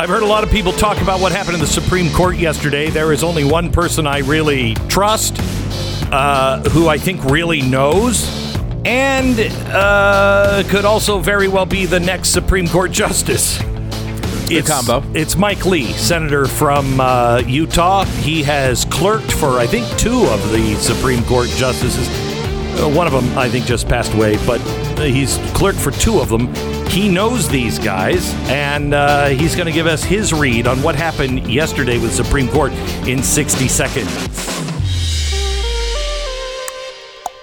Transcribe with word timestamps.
I've 0.00 0.08
heard 0.08 0.22
a 0.22 0.26
lot 0.26 0.44
of 0.44 0.50
people 0.50 0.72
talk 0.72 1.00
about 1.02 1.20
what 1.20 1.30
happened 1.30 1.54
in 1.54 1.60
the 1.60 1.66
Supreme 1.66 2.10
Court 2.12 2.36
yesterday. 2.36 2.88
There 2.88 3.12
is 3.12 3.22
only 3.22 3.44
one 3.44 3.70
person 3.70 4.06
I 4.06 4.20
really 4.20 4.74
trust, 4.88 5.36
uh, 6.10 6.62
who 6.70 6.88
I 6.88 6.96
think 6.96 7.22
really 7.24 7.60
knows, 7.60 8.26
and 8.86 9.38
uh, 9.68 10.62
could 10.68 10.86
also 10.86 11.18
very 11.18 11.48
well 11.48 11.66
be 11.66 11.84
the 11.84 12.00
next 12.00 12.30
Supreme 12.30 12.66
Court 12.66 12.90
justice. 12.92 13.60
It's, 14.50 14.68
combo. 14.68 15.04
It's 15.14 15.36
Mike 15.36 15.64
Lee, 15.66 15.92
senator 15.92 16.46
from 16.46 16.98
uh, 16.98 17.42
Utah. 17.46 18.04
He 18.04 18.42
has 18.42 18.86
clerked 18.86 19.30
for, 19.30 19.58
I 19.58 19.66
think, 19.66 19.86
two 19.98 20.24
of 20.24 20.50
the 20.50 20.74
Supreme 20.76 21.22
Court 21.24 21.48
justices. 21.50 22.08
Uh, 22.80 22.88
one 22.88 23.06
of 23.06 23.12
them, 23.12 23.38
I 23.38 23.48
think, 23.48 23.66
just 23.66 23.86
passed 23.86 24.14
away, 24.14 24.38
but 24.46 24.60
he's 24.98 25.36
clerked 25.52 25.78
for 25.78 25.90
two 25.90 26.20
of 26.20 26.30
them. 26.30 26.52
He 26.90 27.08
knows 27.08 27.48
these 27.48 27.78
guys, 27.78 28.34
and 28.50 28.94
uh, 28.94 29.26
he's 29.28 29.54
going 29.54 29.66
to 29.66 29.72
give 29.72 29.86
us 29.86 30.02
his 30.02 30.32
read 30.32 30.66
on 30.66 30.82
what 30.82 30.96
happened 30.96 31.48
yesterday 31.48 31.98
with 31.98 32.12
Supreme 32.12 32.48
Court 32.48 32.72
in 33.06 33.22
60 33.22 33.68
seconds. 33.68 34.12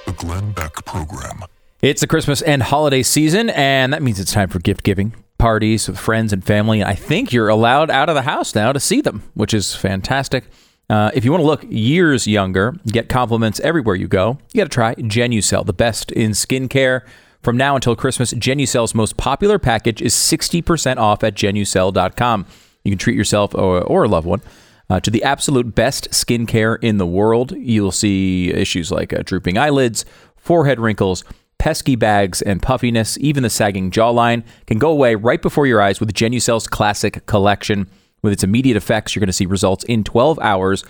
The 0.05 0.11
Glenn 0.17 0.51
Beck 0.51 0.83
Program. 0.83 1.45
It's 1.81 2.01
the 2.01 2.07
Christmas 2.07 2.41
and 2.41 2.61
holiday 2.61 3.01
season, 3.03 3.49
and 3.51 3.93
that 3.93 4.01
means 4.01 4.19
it's 4.19 4.33
time 4.33 4.49
for 4.49 4.59
gift 4.59 4.83
giving, 4.83 5.15
parties 5.37 5.87
with 5.87 5.97
friends 5.97 6.33
and 6.33 6.43
family. 6.43 6.83
I 6.83 6.95
think 6.95 7.31
you're 7.31 7.47
allowed 7.47 7.89
out 7.89 8.09
of 8.09 8.15
the 8.15 8.23
house 8.23 8.53
now 8.53 8.73
to 8.73 8.81
see 8.81 8.99
them, 8.99 9.23
which 9.33 9.53
is 9.53 9.73
fantastic. 9.73 10.43
Uh, 10.89 11.11
if 11.13 11.23
you 11.23 11.31
want 11.31 11.41
to 11.41 11.47
look 11.47 11.63
years 11.69 12.27
younger, 12.27 12.75
get 12.87 13.07
compliments 13.07 13.61
everywhere 13.61 13.95
you 13.95 14.09
go, 14.09 14.39
you 14.51 14.57
got 14.57 14.65
to 14.65 14.69
try 14.69 14.93
Genucel, 14.95 15.65
the 15.65 15.71
best 15.71 16.11
in 16.11 16.31
skincare. 16.31 17.03
From 17.47 17.55
now 17.55 17.75
until 17.75 17.95
Christmas, 17.95 18.33
Genucel's 18.33 18.93
most 18.93 19.15
popular 19.15 19.57
package 19.57 20.01
is 20.01 20.13
60% 20.13 20.97
off 20.97 21.23
at 21.23 21.33
genucel.com. 21.33 22.45
You 22.83 22.91
can 22.91 22.97
treat 22.97 23.15
yourself 23.15 23.55
or, 23.55 23.81
or 23.83 24.03
a 24.03 24.07
loved 24.09 24.27
one 24.27 24.41
uh, 24.89 24.99
to 24.99 25.09
the 25.09 25.23
absolute 25.23 25.73
best 25.73 26.09
skincare 26.11 26.77
in 26.83 26.97
the 26.97 27.05
world. 27.05 27.53
You'll 27.53 27.93
see 27.93 28.51
issues 28.51 28.91
like 28.91 29.13
uh, 29.13 29.21
drooping 29.23 29.57
eyelids, 29.57 30.03
forehead 30.35 30.77
wrinkles, 30.77 31.23
pesky 31.57 31.95
bags, 31.95 32.41
and 32.41 32.61
puffiness. 32.61 33.17
Even 33.19 33.43
the 33.43 33.49
sagging 33.49 33.91
jawline 33.91 34.43
can 34.65 34.77
go 34.77 34.89
away 34.91 35.15
right 35.15 35.41
before 35.41 35.65
your 35.65 35.81
eyes 35.81 36.01
with 36.01 36.13
Genucel's 36.13 36.67
classic 36.67 37.25
collection. 37.27 37.89
With 38.21 38.33
its 38.33 38.43
immediate 38.43 38.75
effects, 38.75 39.15
you're 39.15 39.21
going 39.21 39.27
to 39.27 39.31
see 39.31 39.45
results 39.45 39.85
in 39.85 40.03
12 40.03 40.37
hours, 40.39 40.83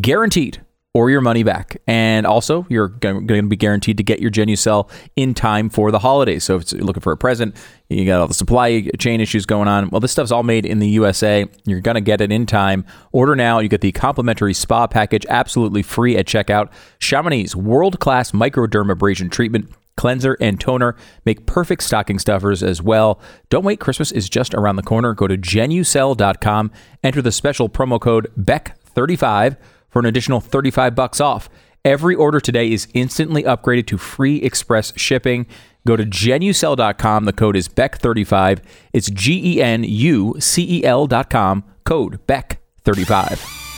guaranteed 0.00 0.60
or 0.94 1.10
your 1.10 1.20
money 1.20 1.42
back. 1.42 1.80
And 1.86 2.26
also, 2.26 2.66
you're 2.68 2.88
going 2.88 3.26
to 3.26 3.42
be 3.42 3.56
guaranteed 3.56 3.98
to 3.98 4.02
get 4.02 4.20
your 4.20 4.30
Genucel 4.30 4.90
in 5.16 5.34
time 5.34 5.68
for 5.68 5.90
the 5.90 5.98
holidays. 5.98 6.44
So 6.44 6.56
if 6.56 6.72
you're 6.72 6.82
looking 6.82 7.02
for 7.02 7.12
a 7.12 7.16
present, 7.16 7.56
you 7.88 8.04
got 8.06 8.20
all 8.20 8.26
the 8.26 8.34
supply 8.34 8.88
chain 8.98 9.20
issues 9.20 9.46
going 9.46 9.68
on. 9.68 9.90
Well, 9.90 10.00
this 10.00 10.12
stuff's 10.12 10.32
all 10.32 10.42
made 10.42 10.64
in 10.64 10.78
the 10.78 10.88
USA. 10.88 11.46
You're 11.66 11.80
going 11.80 11.96
to 11.96 12.00
get 12.00 12.20
it 12.20 12.32
in 12.32 12.46
time. 12.46 12.84
Order 13.12 13.36
now. 13.36 13.58
You 13.58 13.68
get 13.68 13.82
the 13.82 13.92
complimentary 13.92 14.54
spa 14.54 14.86
package 14.86 15.26
absolutely 15.28 15.82
free 15.82 16.16
at 16.16 16.26
checkout. 16.26 16.70
Chamonix 16.98 17.54
world-class 17.54 18.32
microdermabrasion 18.32 19.30
treatment 19.30 19.70
cleanser 19.96 20.36
and 20.40 20.60
toner 20.60 20.96
make 21.24 21.44
perfect 21.44 21.82
stocking 21.82 22.18
stuffers 22.18 22.62
as 22.62 22.80
well. 22.80 23.20
Don't 23.50 23.64
wait, 23.64 23.80
Christmas 23.80 24.12
is 24.12 24.28
just 24.28 24.54
around 24.54 24.76
the 24.76 24.82
corner. 24.82 25.12
Go 25.12 25.26
to 25.26 25.36
genucel.com, 25.36 26.70
enter 27.02 27.20
the 27.20 27.32
special 27.32 27.68
promo 27.68 28.00
code 28.00 28.32
BECK35 28.38 29.56
for 29.88 29.98
an 29.98 30.06
additional 30.06 30.40
35 30.40 30.94
bucks 30.94 31.20
off. 31.20 31.48
Every 31.84 32.14
order 32.14 32.40
today 32.40 32.70
is 32.70 32.88
instantly 32.92 33.44
upgraded 33.44 33.86
to 33.86 33.98
free 33.98 34.36
express 34.36 34.92
shipping. 34.96 35.46
Go 35.86 35.96
to 35.96 36.04
genucel.com. 36.04 37.24
The 37.24 37.32
code 37.32 37.56
is 37.56 37.68
BECK35. 37.68 38.60
It's 38.92 39.10
G 39.10 39.54
E 39.56 39.62
N 39.62 39.84
U 39.84 40.36
C 40.38 40.80
E 40.80 40.84
L.com. 40.84 41.64
Code 41.84 42.26
BECK35. 42.26 43.68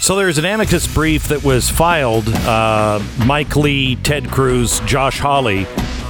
So 0.00 0.16
there's 0.16 0.38
an 0.38 0.44
amicus 0.44 0.92
brief 0.92 1.28
that 1.28 1.42
was 1.42 1.68
filed. 1.68 2.28
Uh, 2.28 3.02
Mike 3.26 3.56
Lee, 3.56 3.96
Ted 3.96 4.30
Cruz, 4.30 4.80
Josh 4.80 5.18
Hawley, 5.18 5.66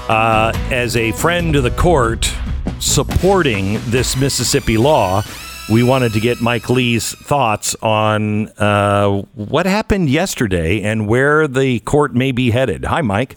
uh, 0.09 0.53
as 0.71 0.97
a 0.97 1.11
friend 1.13 1.53
to 1.55 1.61
the 1.61 1.73
court, 1.73 2.33
supporting 2.79 3.81
this 3.87 4.17
Mississippi 4.17 4.77
law. 4.77 5.23
We 5.71 5.85
wanted 5.85 6.15
to 6.15 6.21
get 6.21 6.41
Mike 6.41 6.69
Lee's 6.69 7.15
thoughts 7.15 7.77
on 7.81 8.49
uh, 8.59 9.23
what 9.35 9.67
happened 9.67 10.11
yesterday 10.11 10.83
and 10.83 11.07
where 11.07 11.47
the 11.47 11.79
court 11.81 12.13
may 12.13 12.33
be 12.33 12.51
headed. 12.51 12.87
Hi, 12.87 13.03
Mike. 13.03 13.37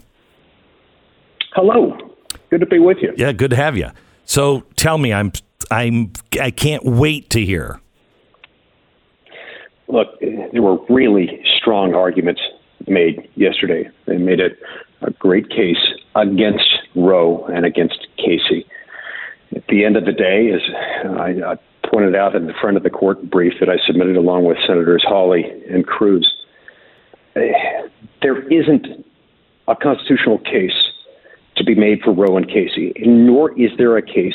Hello. 1.52 1.96
Good 2.50 2.58
to 2.58 2.66
be 2.66 2.80
with 2.80 2.98
you. 3.00 3.14
Yeah, 3.16 3.30
good 3.30 3.50
to 3.50 3.56
have 3.56 3.76
you. 3.76 3.90
So 4.24 4.64
tell 4.74 4.98
me, 4.98 5.12
I'm, 5.12 5.30
I'm, 5.70 6.12
I 6.40 6.50
can't 6.50 6.84
wait 6.84 7.30
to 7.30 7.44
hear. 7.44 7.80
Look, 9.86 10.18
there 10.20 10.62
were 10.62 10.78
really 10.88 11.40
strong 11.60 11.94
arguments 11.94 12.40
made 12.88 13.28
yesterday. 13.36 13.88
They 14.06 14.18
made 14.18 14.40
a, 14.40 14.48
a 15.06 15.12
great 15.12 15.48
case 15.50 15.76
against 16.16 16.68
Roe 16.96 17.44
and 17.46 17.64
against 17.64 18.08
Casey. 18.16 18.66
At 19.54 19.64
the 19.68 19.84
end 19.84 19.96
of 19.96 20.04
the 20.04 20.12
day, 20.12 20.50
as 20.50 20.62
I, 21.16 21.52
I 21.52 21.58
pointed 21.90 22.14
out 22.14 22.34
in 22.34 22.46
the 22.46 22.54
friend 22.60 22.76
of 22.76 22.82
the 22.82 22.90
court 22.90 23.30
brief 23.30 23.54
that 23.60 23.68
I 23.68 23.76
submitted 23.86 24.16
along 24.16 24.44
with 24.44 24.58
Senators 24.66 25.04
Hawley 25.06 25.44
and 25.70 25.86
Cruz, 25.86 26.30
there 27.34 28.46
isn't 28.50 28.86
a 29.68 29.76
constitutional 29.76 30.38
case 30.38 30.92
to 31.56 31.64
be 31.64 31.74
made 31.74 32.00
for 32.02 32.12
Roe 32.12 32.36
and 32.36 32.48
Casey, 32.48 32.92
nor 33.04 33.58
is 33.58 33.70
there 33.78 33.96
a 33.96 34.02
case 34.02 34.34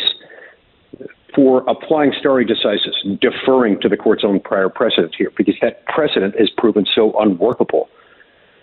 for 1.35 1.63
applying 1.69 2.11
stare 2.17 2.43
decisis, 2.43 3.19
deferring 3.19 3.79
to 3.81 3.89
the 3.89 3.97
court's 3.97 4.23
own 4.23 4.39
prior 4.39 4.69
precedent 4.69 5.13
here, 5.17 5.31
because 5.37 5.55
that 5.61 5.85
precedent 5.85 6.35
has 6.39 6.49
proven 6.57 6.85
so 6.93 7.13
unworkable. 7.19 7.87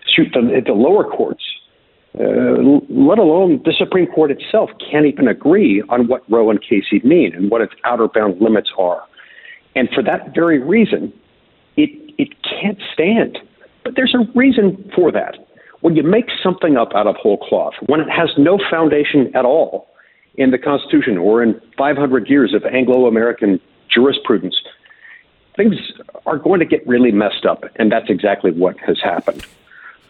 Shoot, 0.06 0.28
the, 0.32 0.62
the 0.64 0.72
lower 0.72 1.04
courts, 1.04 1.44
uh, 2.18 2.80
let 2.88 3.18
alone 3.18 3.60
the 3.64 3.74
Supreme 3.76 4.06
Court 4.06 4.30
itself, 4.30 4.70
can't 4.90 5.06
even 5.06 5.28
agree 5.28 5.82
on 5.88 6.08
what 6.08 6.22
Roe 6.30 6.50
and 6.50 6.60
Casey 6.60 7.00
mean 7.04 7.34
and 7.34 7.50
what 7.50 7.60
its 7.60 7.74
outer 7.84 8.08
bound 8.08 8.40
limits 8.40 8.70
are. 8.78 9.02
And 9.74 9.88
for 9.94 10.02
that 10.02 10.34
very 10.34 10.58
reason, 10.58 11.12
it, 11.76 11.90
it 12.16 12.28
can't 12.42 12.78
stand. 12.92 13.38
But 13.84 13.94
there's 13.96 14.14
a 14.14 14.24
reason 14.34 14.90
for 14.94 15.12
that. 15.12 15.36
When 15.80 15.94
you 15.94 16.02
make 16.02 16.26
something 16.42 16.76
up 16.76 16.92
out 16.94 17.06
of 17.06 17.16
whole 17.16 17.36
cloth, 17.36 17.74
when 17.86 18.00
it 18.00 18.08
has 18.08 18.30
no 18.38 18.58
foundation 18.70 19.30
at 19.36 19.44
all, 19.44 19.88
in 20.36 20.50
the 20.50 20.58
Constitution 20.58 21.16
or 21.16 21.42
in 21.42 21.60
500 21.78 22.28
years 22.28 22.54
of 22.54 22.64
Anglo 22.64 23.06
American 23.06 23.60
jurisprudence, 23.88 24.56
things 25.56 25.74
are 26.26 26.38
going 26.38 26.60
to 26.60 26.66
get 26.66 26.86
really 26.86 27.10
messed 27.10 27.46
up, 27.46 27.64
and 27.76 27.90
that's 27.90 28.10
exactly 28.10 28.50
what 28.50 28.78
has 28.80 29.00
happened. 29.02 29.44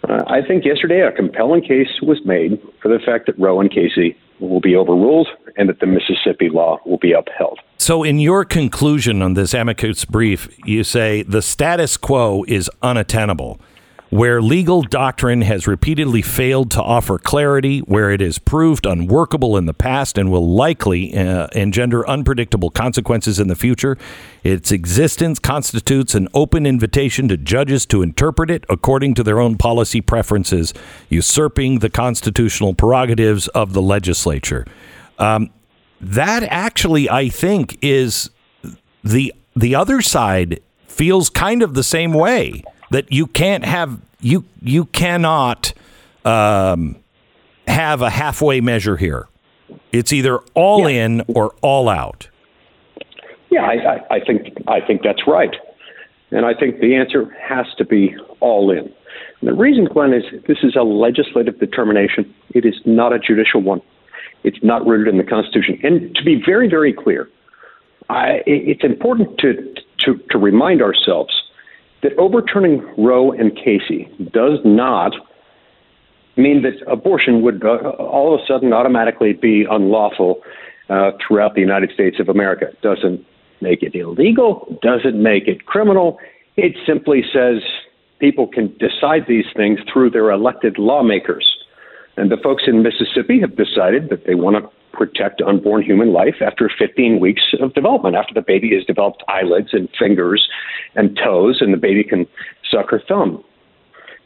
Uh, 0.09 0.23
I 0.27 0.41
think 0.47 0.65
yesterday 0.65 1.01
a 1.01 1.13
compelling 1.13 1.63
case 1.63 2.01
was 2.03 2.19
made 2.25 2.61
for 2.81 2.89
the 2.89 2.99
fact 3.05 3.27
that 3.27 3.39
Roe 3.39 3.61
and 3.61 3.71
Casey 3.71 4.17
will 4.41 4.61
be 4.61 4.77
overruled 4.77 5.29
and 5.57 5.69
that 5.69 5.81
the 5.81 5.87
Mississippi 5.87 6.49
law 6.49 6.79
will 6.85 6.99
be 6.99 7.13
upheld. 7.13 7.59
So, 7.79 8.03
in 8.03 8.19
your 8.19 8.45
conclusion 8.45 9.23
on 9.23 9.35
this 9.35 9.55
amicus 9.55 10.05
brief, 10.05 10.49
you 10.65 10.85
say 10.85 11.23
the 11.23 11.43
status 11.43 11.97
quo 11.97 12.45
is 12.47 12.71
unattainable 12.83 13.61
where 14.17 14.41
legal 14.41 14.81
doctrine 14.81 15.43
has 15.43 15.67
repeatedly 15.67 16.23
failed 16.23 16.71
to 16.71 16.83
offer 16.83 17.19
clarity, 17.19 17.81
where 17.81 18.11
it 18.11 18.23
has 18.23 18.39
proved 18.39 18.87
unworkable 18.87 19.59
in 19.59 19.67
the 19.67 19.75
past 19.75 20.17
and 20.17 20.31
will 20.31 20.55
likely 20.55 21.15
uh, 21.15 21.47
engender 21.49 22.09
unpredictable 22.09 22.71
consequences 22.71 23.39
in 23.39 23.49
the 23.49 23.55
future. 23.55 23.99
Its 24.43 24.73
existence 24.73 25.39
constitutes 25.39 26.15
an 26.15 26.29
open 26.33 26.65
invitation 26.65 27.29
to 27.29 27.37
judges 27.37 27.85
to 27.85 28.01
interpret 28.01 28.51
it 28.51 28.65
according 28.71 29.13
to 29.13 29.23
their 29.23 29.39
own 29.39 29.59
policy 29.59 30.01
preferences, 30.01 30.73
usurping 31.11 31.81
the 31.81 31.91
constitutional 31.91 32.73
prerogatives 32.73 33.49
of 33.49 33.75
the 33.75 33.83
legislature. 33.83 34.65
Um, 35.19 35.51
that 36.01 36.43
actually, 36.45 37.11
I 37.11 37.29
think, 37.29 37.77
is 37.83 38.31
the 39.05 39.35
the 39.55 39.75
other 39.75 40.01
side 40.01 40.61
feels 40.87 41.29
kind 41.29 41.63
of 41.63 41.75
the 41.75 41.83
same 41.83 42.15
way 42.15 42.63
that 42.91 43.13
you 43.13 43.27
can't 43.27 43.65
have 43.65 44.01
you 44.21 44.45
you 44.63 44.87
cannot 44.87 45.73
um, 46.25 46.97
have 47.67 48.03
a 48.03 48.11
halfway 48.11 48.61
measure 48.61 48.97
here. 48.97 49.29
It's 49.93 50.13
either 50.13 50.39
all 50.55 50.89
yeah. 50.89 51.05
in 51.05 51.23
or 51.29 51.55
all 51.63 51.89
out. 51.89 52.29
Yeah, 53.51 53.63
I, 53.63 53.75
I, 53.75 54.17
I 54.17 54.21
think 54.21 54.53
I 54.67 54.81
think 54.81 55.03
that's 55.03 55.27
right, 55.27 55.55
and 56.31 56.45
I 56.45 56.55
think 56.55 56.81
the 56.81 56.95
answer 56.97 57.31
has 57.41 57.67
to 57.79 57.85
be 57.85 58.17
all 58.41 58.71
in. 58.71 58.93
And 59.41 59.49
the 59.49 59.55
reason, 59.55 59.87
Glenn, 59.87 60.13
is 60.13 60.25
this 60.47 60.59
is 60.63 60.77
a 60.77 60.83
legislative 60.83 61.59
determination. 61.59 62.35
It 62.51 62.65
is 62.65 62.75
not 62.85 63.13
a 63.13 63.19
judicial 63.19 63.63
one. 63.63 63.83
It's 64.45 64.59
not 64.63 64.87
rooted 64.87 65.09
in 65.09 65.19
the 65.19 65.25
Constitution. 65.25 65.79
And 65.83 66.15
to 66.15 66.25
be 66.25 66.41
very, 66.45 66.69
very 66.69 66.93
clear, 66.93 67.29
I, 68.09 68.43
it's 68.47 68.85
important 68.85 69.39
to, 69.39 69.75
to, 70.05 70.21
to 70.31 70.39
remind 70.39 70.81
ourselves 70.81 71.35
that 72.03 72.13
overturning 72.19 72.85
Roe 72.99 73.33
and 73.33 73.57
Casey 73.57 74.09
does 74.33 74.59
not 74.65 75.13
mean 76.37 76.63
that 76.63 76.75
abortion 76.91 77.43
would 77.43 77.65
uh, 77.65 77.91
all 77.99 78.35
of 78.35 78.41
a 78.41 78.47
sudden 78.47 78.73
automatically 78.73 79.33
be 79.33 79.67
unlawful 79.71 80.43
uh, 80.89 81.13
throughout 81.27 81.55
the 81.55 81.61
United 81.61 81.91
States 81.93 82.19
of 82.21 82.29
America. 82.29 82.67
It 82.69 82.81
doesn't 82.83 83.25
make 83.61 83.83
it 83.83 83.95
illegal, 83.95 84.79
doesn't 84.83 85.21
make 85.21 85.49
it 85.49 85.67
criminal. 85.67 86.19
It 86.57 86.77
simply 86.87 87.23
says 87.33 87.63
people 88.19 88.47
can 88.47 88.77
decide 88.79 89.25
these 89.27 89.47
things 89.57 89.81
through 89.91 90.11
their 90.11 90.31
elected 90.31 90.79
lawmakers. 90.79 91.47
And 92.17 92.31
the 92.31 92.37
folks 92.37 92.65
in 92.67 92.83
Mississippi 92.83 93.41
have 93.41 93.57
decided 93.57 94.09
that 94.11 94.27
they 94.27 94.35
want 94.35 94.57
to 94.57 94.71
protect 94.97 95.43
unborn 95.43 95.83
human 95.83 96.13
life 96.13 96.37
after 96.41 96.71
15 96.79 97.21
weeks 97.21 97.43
of 97.61 97.75
development, 97.75 98.17
after 98.17 98.35
the 98.35 98.43
baby 98.43 98.75
has 98.75 98.85
developed 98.85 99.23
eyelids 99.29 99.69
and 99.73 99.89
fingers 99.99 100.49
and 100.95 101.17
toes, 101.17 101.59
and 101.61 101.73
the 101.73 101.79
baby 101.79 102.03
can 102.03 102.27
suck 102.71 102.91
her 102.91 103.03
thumb. 103.07 103.43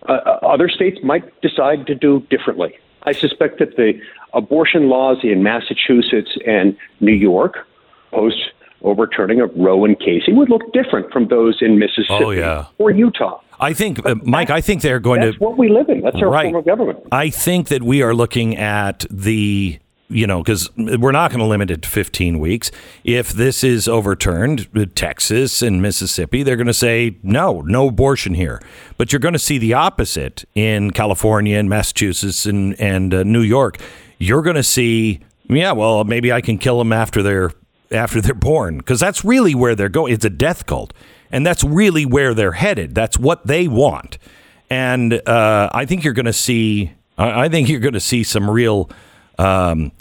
Uh, 0.09 0.13
uh 0.13 0.39
other 0.43 0.69
states 0.69 0.99
might 1.03 1.41
decide 1.41 1.87
to 1.87 1.95
do 1.95 2.21
differently. 2.31 2.75
I 3.03 3.13
suspect 3.13 3.59
that 3.59 3.77
the 3.77 3.95
abortion 4.35 4.89
laws 4.89 5.19
in 5.23 5.43
Massachusetts 5.43 6.37
and 6.47 6.77
New 7.01 7.15
York, 7.15 7.67
post 8.13 8.37
overturning 8.83 9.41
of 9.41 9.51
Roe 9.57 9.85
and 9.85 9.99
Casey, 9.99 10.33
would 10.33 10.49
look 10.49 10.73
different 10.73 11.13
from 11.13 11.29
those 11.29 11.59
in 11.61 11.79
Mississippi 11.79 12.25
oh, 12.25 12.31
yeah. 12.31 12.67
or 12.79 12.91
Utah. 12.91 13.41
I 13.59 13.75
think, 13.75 14.05
uh, 14.07 14.15
Mike, 14.23 14.49
I 14.51 14.63
think 14.63 14.81
they're 14.81 15.01
going 15.01 15.21
that's 15.21 15.33
to. 15.35 15.39
That's 15.39 15.41
what 15.41 15.59
we 15.59 15.69
live 15.69 15.89
in. 15.91 16.01
That's 16.01 16.17
our 16.17 16.31
right. 16.31 16.47
form 16.47 16.57
of 16.57 16.65
government. 16.65 17.01
I 17.13 17.29
think 17.29 17.69
that 17.69 17.83
we 17.83 18.03
are 18.03 18.15
looking 18.15 18.57
at 18.57 19.05
the 19.11 19.79
you 20.11 20.27
know, 20.27 20.43
because 20.43 20.69
we're 20.77 21.13
not 21.13 21.31
going 21.31 21.39
to 21.39 21.47
limit 21.47 21.71
it 21.71 21.83
to 21.83 21.89
15 21.89 22.39
weeks. 22.41 22.71
If 23.05 23.31
this 23.31 23.63
is 23.63 23.87
overturned, 23.87 24.69
uh, 24.77 24.87
Texas 24.95 25.63
and 25.63 25.81
Mississippi, 25.81 26.43
they're 26.43 26.57
going 26.57 26.67
to 26.67 26.75
say, 26.75 27.17
no, 27.23 27.61
no 27.63 27.89
abortion 27.89 28.35
here. 28.35 28.61
But 28.99 29.13
you're 29.13 29.21
going 29.21 29.35
to 29.35 29.39
see 29.39 29.57
the 29.57 29.73
opposite 29.73 30.45
in 30.55 30.91
California 30.91 31.57
and 31.57 31.69
Massachusetts 31.71 32.45
and, 32.45 32.79
and 32.81 33.15
uh, 33.15 33.23
New 33.23 33.43
York. 33.43 33.79
You're 34.19 34.43
going 34.43 34.57
to 34.57 34.65
see, 34.65 35.21
yeah, 35.49 35.73
well, 35.73 36.05
maybe 36.05 36.33
I 36.33 36.41
can 36.41 36.59
kill 36.59 36.79
them 36.79 36.93
after 36.93 37.23
they're 37.23 37.53
after 37.93 38.21
they're 38.21 38.35
born 38.35 38.79
because 38.79 39.01
that's 39.01 39.25
really 39.25 39.55
where 39.55 39.75
they're 39.75 39.89
going. 39.89 40.13
It's 40.13 40.25
a 40.25 40.31
death 40.31 40.67
cult, 40.67 40.93
and 41.31 41.45
that's 41.45 41.65
really 41.65 42.05
where 42.07 42.35
they're 42.35 42.53
headed. 42.53 42.95
That's 42.95 43.19
what 43.19 43.47
they 43.47 43.67
want, 43.67 44.19
and 44.69 45.15
uh, 45.27 45.71
I 45.73 45.87
think 45.87 46.05
you're 46.05 46.15
going 46.15 46.27
to 46.27 46.33
see. 46.33 46.93
I 47.19 47.49
think 47.49 47.69
you're 47.69 47.81
going 47.81 47.95
to 47.95 48.01
see 48.01 48.23
some 48.23 48.49
real 48.49 48.89
um, 49.41 49.93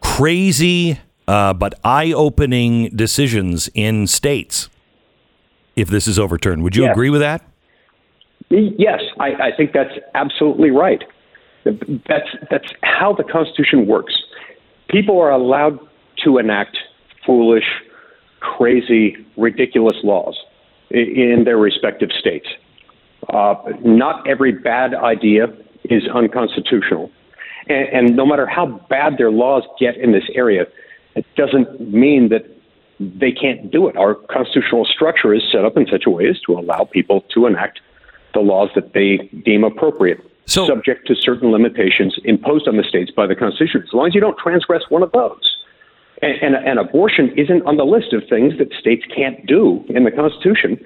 crazy 0.00 0.98
uh, 1.26 1.54
but 1.54 1.74
eye-opening 1.84 2.88
decisions 2.90 3.68
in 3.74 4.06
states 4.06 4.68
if 5.76 5.88
this 5.88 6.06
is 6.06 6.18
overturned. 6.18 6.62
Would 6.62 6.76
you 6.76 6.90
agree 6.90 7.10
with 7.10 7.20
that? 7.20 7.42
Yes, 8.50 9.00
I, 9.18 9.28
I 9.34 9.50
think 9.56 9.72
that's 9.72 9.94
absolutely 10.14 10.70
right. 10.70 11.02
That's 11.64 12.28
that's 12.50 12.72
how 12.82 13.14
the 13.14 13.24
Constitution 13.24 13.86
works. 13.86 14.12
People 14.90 15.18
are 15.20 15.30
allowed 15.30 15.78
to 16.24 16.38
enact 16.38 16.76
foolish, 17.24 17.64
crazy, 18.40 19.16
ridiculous 19.38 19.96
laws 20.02 20.36
in 20.90 21.42
their 21.44 21.56
respective 21.56 22.10
states. 22.18 22.46
Uh, 23.32 23.54
not 23.82 24.28
every 24.28 24.52
bad 24.52 24.92
idea 24.94 25.46
is 25.84 26.02
unconstitutional. 26.12 27.10
And, 27.68 28.08
and 28.08 28.16
no 28.16 28.26
matter 28.26 28.46
how 28.46 28.66
bad 28.88 29.18
their 29.18 29.30
laws 29.30 29.62
get 29.78 29.96
in 29.96 30.12
this 30.12 30.24
area, 30.34 30.66
it 31.14 31.26
doesn't 31.36 31.80
mean 31.80 32.28
that 32.30 32.46
they 32.98 33.32
can't 33.32 33.70
do 33.70 33.88
it. 33.88 33.96
Our 33.96 34.14
constitutional 34.14 34.84
structure 34.84 35.34
is 35.34 35.42
set 35.50 35.64
up 35.64 35.76
in 35.76 35.86
such 35.90 36.04
a 36.06 36.10
way 36.10 36.28
as 36.28 36.40
to 36.46 36.52
allow 36.52 36.84
people 36.84 37.22
to 37.34 37.46
enact 37.46 37.80
the 38.34 38.40
laws 38.40 38.70
that 38.74 38.94
they 38.94 39.28
deem 39.44 39.64
appropriate, 39.64 40.18
so, 40.46 40.66
subject 40.66 41.06
to 41.08 41.14
certain 41.14 41.50
limitations 41.50 42.16
imposed 42.24 42.66
on 42.66 42.76
the 42.76 42.84
states 42.84 43.10
by 43.10 43.26
the 43.26 43.34
Constitution, 43.34 43.82
as 43.82 43.92
long 43.92 44.06
as 44.06 44.14
you 44.14 44.20
don't 44.20 44.38
transgress 44.38 44.82
one 44.88 45.02
of 45.02 45.12
those. 45.12 45.56
And, 46.22 46.32
and, 46.40 46.54
and 46.54 46.78
abortion 46.78 47.32
isn't 47.36 47.62
on 47.66 47.76
the 47.76 47.84
list 47.84 48.12
of 48.12 48.22
things 48.28 48.56
that 48.58 48.72
states 48.78 49.04
can't 49.14 49.44
do 49.46 49.84
in 49.88 50.04
the 50.04 50.10
Constitution, 50.10 50.82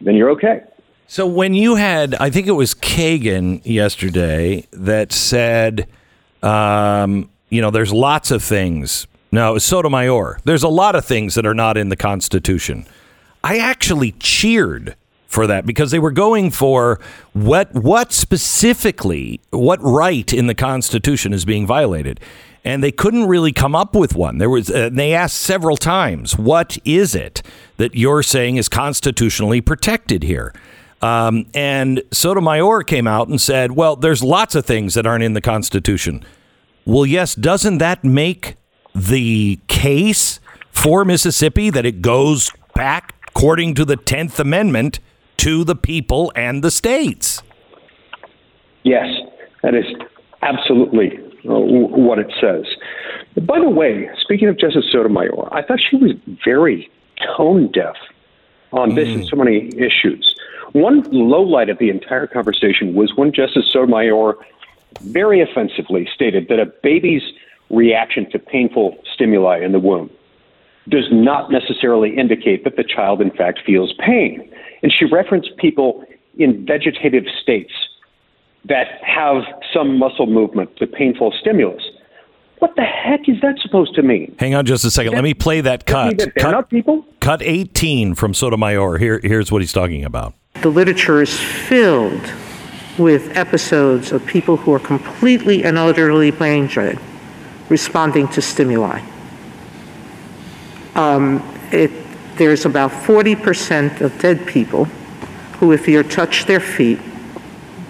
then 0.00 0.14
you're 0.14 0.30
okay. 0.30 0.60
So 1.06 1.26
when 1.26 1.54
you 1.54 1.74
had, 1.74 2.14
I 2.16 2.30
think 2.30 2.46
it 2.46 2.52
was 2.52 2.74
Kagan 2.74 3.62
yesterday 3.64 4.66
that 4.72 5.12
said 5.12 5.88
um, 6.42 7.30
you 7.48 7.60
know, 7.60 7.70
there's 7.70 7.92
lots 7.92 8.30
of 8.30 8.42
things. 8.42 9.06
No, 9.32 9.58
Sotomayor. 9.58 10.40
There's 10.44 10.62
a 10.62 10.68
lot 10.68 10.96
of 10.96 11.04
things 11.04 11.34
that 11.34 11.46
are 11.46 11.54
not 11.54 11.76
in 11.76 11.88
the 11.88 11.96
Constitution. 11.96 12.86
I 13.44 13.58
actually 13.58 14.12
cheered 14.12 14.96
for 15.26 15.46
that 15.46 15.64
because 15.64 15.92
they 15.92 15.98
were 15.98 16.10
going 16.10 16.50
for 16.50 16.98
what 17.32 17.72
what 17.72 18.12
specifically 18.12 19.40
what 19.50 19.80
right 19.80 20.32
in 20.32 20.48
the 20.48 20.54
Constitution 20.54 21.32
is 21.32 21.44
being 21.44 21.66
violated, 21.66 22.18
and 22.64 22.82
they 22.82 22.90
couldn't 22.90 23.28
really 23.28 23.52
come 23.52 23.76
up 23.76 23.94
with 23.94 24.16
one. 24.16 24.38
There 24.38 24.50
was 24.50 24.70
uh, 24.70 24.90
they 24.92 25.14
asked 25.14 25.36
several 25.36 25.76
times, 25.76 26.36
"What 26.36 26.78
is 26.84 27.14
it 27.14 27.42
that 27.76 27.94
you're 27.94 28.24
saying 28.24 28.56
is 28.56 28.68
constitutionally 28.68 29.60
protected 29.60 30.24
here?" 30.24 30.52
Um, 31.02 31.46
and 31.54 32.02
Sotomayor 32.12 32.82
came 32.82 33.06
out 33.06 33.28
and 33.28 33.40
said, 33.40 33.72
well, 33.72 33.96
there's 33.96 34.22
lots 34.22 34.54
of 34.54 34.66
things 34.66 34.94
that 34.94 35.06
aren't 35.06 35.24
in 35.24 35.32
the 35.32 35.40
Constitution. 35.40 36.24
Well, 36.84 37.06
yes, 37.06 37.34
doesn't 37.34 37.78
that 37.78 38.04
make 38.04 38.56
the 38.94 39.58
case 39.66 40.40
for 40.72 41.04
Mississippi 41.04 41.70
that 41.70 41.86
it 41.86 42.02
goes 42.02 42.50
back, 42.74 43.14
according 43.28 43.74
to 43.76 43.84
the 43.84 43.96
10th 43.96 44.38
Amendment, 44.38 45.00
to 45.38 45.64
the 45.64 45.76
people 45.76 46.32
and 46.36 46.62
the 46.62 46.70
states? 46.70 47.42
Yes, 48.82 49.06
that 49.62 49.74
is 49.74 49.84
absolutely 50.42 51.18
uh, 51.48 51.58
what 51.58 52.18
it 52.18 52.32
says. 52.40 52.64
By 53.46 53.60
the 53.60 53.70
way, 53.70 54.08
speaking 54.20 54.48
of 54.48 54.58
Justice 54.58 54.84
Sotomayor, 54.90 55.54
I 55.54 55.62
thought 55.62 55.78
she 55.90 55.96
was 55.96 56.12
very 56.44 56.90
tone 57.36 57.70
deaf 57.72 57.96
on 58.72 58.94
this 58.94 59.08
mm. 59.08 59.14
and 59.14 59.26
so 59.26 59.36
many 59.36 59.68
issues. 59.76 60.34
One 60.72 61.02
low 61.10 61.42
light 61.42 61.68
of 61.68 61.78
the 61.78 61.90
entire 61.90 62.26
conversation 62.26 62.94
was 62.94 63.12
when 63.16 63.32
Justice 63.32 63.70
Sotomayor 63.72 64.36
very 65.00 65.40
offensively 65.40 66.08
stated 66.12 66.48
that 66.48 66.60
a 66.60 66.66
baby's 66.82 67.22
reaction 67.70 68.30
to 68.30 68.38
painful 68.38 68.98
stimuli 69.12 69.60
in 69.60 69.72
the 69.72 69.78
womb 69.78 70.10
does 70.88 71.06
not 71.10 71.50
necessarily 71.50 72.16
indicate 72.16 72.64
that 72.64 72.76
the 72.76 72.84
child, 72.84 73.20
in 73.20 73.30
fact, 73.30 73.60
feels 73.64 73.92
pain. 73.98 74.50
And 74.82 74.92
she 74.92 75.04
referenced 75.04 75.56
people 75.56 76.04
in 76.38 76.64
vegetative 76.66 77.24
states 77.40 77.72
that 78.64 78.86
have 79.02 79.42
some 79.72 79.98
muscle 79.98 80.26
movement 80.26 80.76
to 80.76 80.86
painful 80.86 81.32
stimulus. 81.40 81.82
What 82.58 82.76
the 82.76 82.82
heck 82.82 83.28
is 83.28 83.40
that 83.40 83.58
supposed 83.60 83.94
to 83.94 84.02
mean? 84.02 84.34
Hang 84.38 84.54
on 84.54 84.66
just 84.66 84.84
a 84.84 84.90
second. 84.90 85.14
Let 85.14 85.24
me 85.24 85.32
play 85.32 85.62
that 85.62 85.86
cut. 85.86 86.18
That 86.18 86.34
cut, 86.34 86.68
people? 86.68 87.04
cut 87.20 87.40
18 87.42 88.14
from 88.14 88.34
Sotomayor. 88.34 88.98
Here, 88.98 89.20
here's 89.22 89.50
what 89.50 89.62
he's 89.62 89.72
talking 89.72 90.04
about. 90.04 90.34
The 90.62 90.68
literature 90.68 91.22
is 91.22 91.38
filled 91.38 92.32
with 92.98 93.34
episodes 93.36 94.12
of 94.12 94.26
people 94.26 94.58
who 94.58 94.74
are 94.74 94.78
completely 94.78 95.64
and 95.64 95.78
utterly 95.78 96.30
brain 96.30 96.66
dead 96.66 96.98
responding 97.70 98.28
to 98.28 98.42
stimuli. 98.42 99.00
Um, 100.94 101.42
it, 101.72 101.90
there's 102.36 102.66
about 102.66 102.90
40% 102.90 104.02
of 104.02 104.18
dead 104.20 104.46
people 104.46 104.84
who, 105.60 105.72
if 105.72 105.88
you 105.88 106.02
touch 106.02 106.44
their 106.44 106.60
feet, 106.60 106.98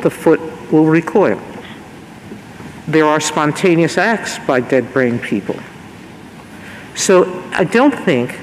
the 0.03 0.11
foot 0.11 0.41
will 0.71 0.87
recoil. 0.87 1.41
There 2.87 3.07
are 3.07 3.21
spontaneous 3.21 3.99
acts 3.99 4.39
by 4.39 4.61
dead 4.61 4.93
brain 4.93 5.19
people. 5.19 5.59
So 6.95 7.43
I 7.53 7.65
don't 7.65 7.95
think 7.95 8.39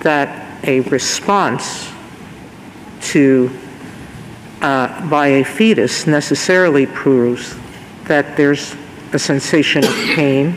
that 0.00 0.64
a 0.64 0.80
response 0.80 1.91
to 3.02 3.50
uh, 4.62 5.08
by 5.08 5.26
a 5.26 5.44
fetus 5.44 6.06
necessarily 6.06 6.86
proves 6.86 7.56
that 8.04 8.36
there's 8.36 8.74
a 9.12 9.18
sensation 9.18 9.84
of 9.84 9.94
pain 10.14 10.56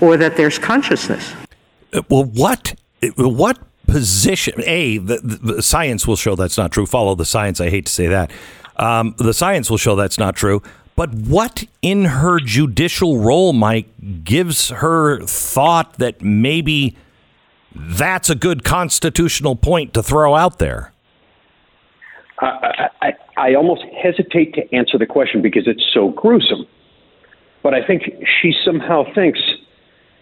or 0.00 0.16
that 0.16 0.36
there's 0.36 0.58
consciousness. 0.58 1.34
Uh, 1.92 2.02
well, 2.08 2.24
what 2.24 2.74
what 3.16 3.58
position? 3.86 4.54
A 4.66 4.98
the, 4.98 5.18
the, 5.18 5.62
science 5.62 6.06
will 6.06 6.16
show 6.16 6.34
that's 6.34 6.58
not 6.58 6.72
true. 6.72 6.86
Follow 6.86 7.14
the 7.14 7.24
science. 7.24 7.60
I 7.60 7.70
hate 7.70 7.86
to 7.86 7.92
say 7.92 8.06
that. 8.08 8.30
Um, 8.76 9.14
the 9.18 9.32
science 9.32 9.70
will 9.70 9.78
show 9.78 9.96
that's 9.96 10.18
not 10.18 10.36
true. 10.36 10.62
But 10.96 11.12
what 11.12 11.64
in 11.82 12.06
her 12.06 12.40
judicial 12.40 13.18
role, 13.18 13.52
Mike, 13.52 13.86
gives 14.24 14.70
her 14.70 15.20
thought 15.20 15.94
that 15.98 16.22
maybe 16.22 16.96
that's 17.74 18.30
a 18.30 18.34
good 18.34 18.64
constitutional 18.64 19.56
point 19.56 19.92
to 19.94 20.02
throw 20.02 20.34
out 20.34 20.58
there? 20.58 20.92
I, 22.38 22.88
I, 23.02 23.12
I 23.36 23.54
almost 23.54 23.82
hesitate 24.02 24.54
to 24.54 24.74
answer 24.74 24.98
the 24.98 25.06
question 25.06 25.42
because 25.42 25.66
it's 25.66 25.84
so 25.92 26.10
gruesome. 26.10 26.66
But 27.62 27.74
I 27.74 27.84
think 27.84 28.02
she 28.40 28.54
somehow 28.64 29.04
thinks 29.14 29.40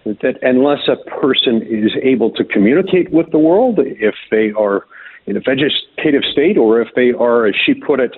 that 0.05 0.39
unless 0.43 0.89
a 0.89 0.97
person 1.21 1.63
is 1.63 1.93
able 2.03 2.31
to 2.33 2.45
communicate 2.45 3.11
with 3.11 3.31
the 3.33 3.39
world, 3.39 3.79
if 3.81 4.15
they 4.31 4.53
are 4.53 4.87
in 5.27 5.37
a 5.37 5.41
vegetative 5.41 6.23
state 6.31 6.57
or 6.57 6.81
if 6.81 6.89
they 6.95 7.13
are, 7.13 7.47
as 7.47 7.55
she 7.65 7.75
put 7.75 8.01
it, 8.01 8.13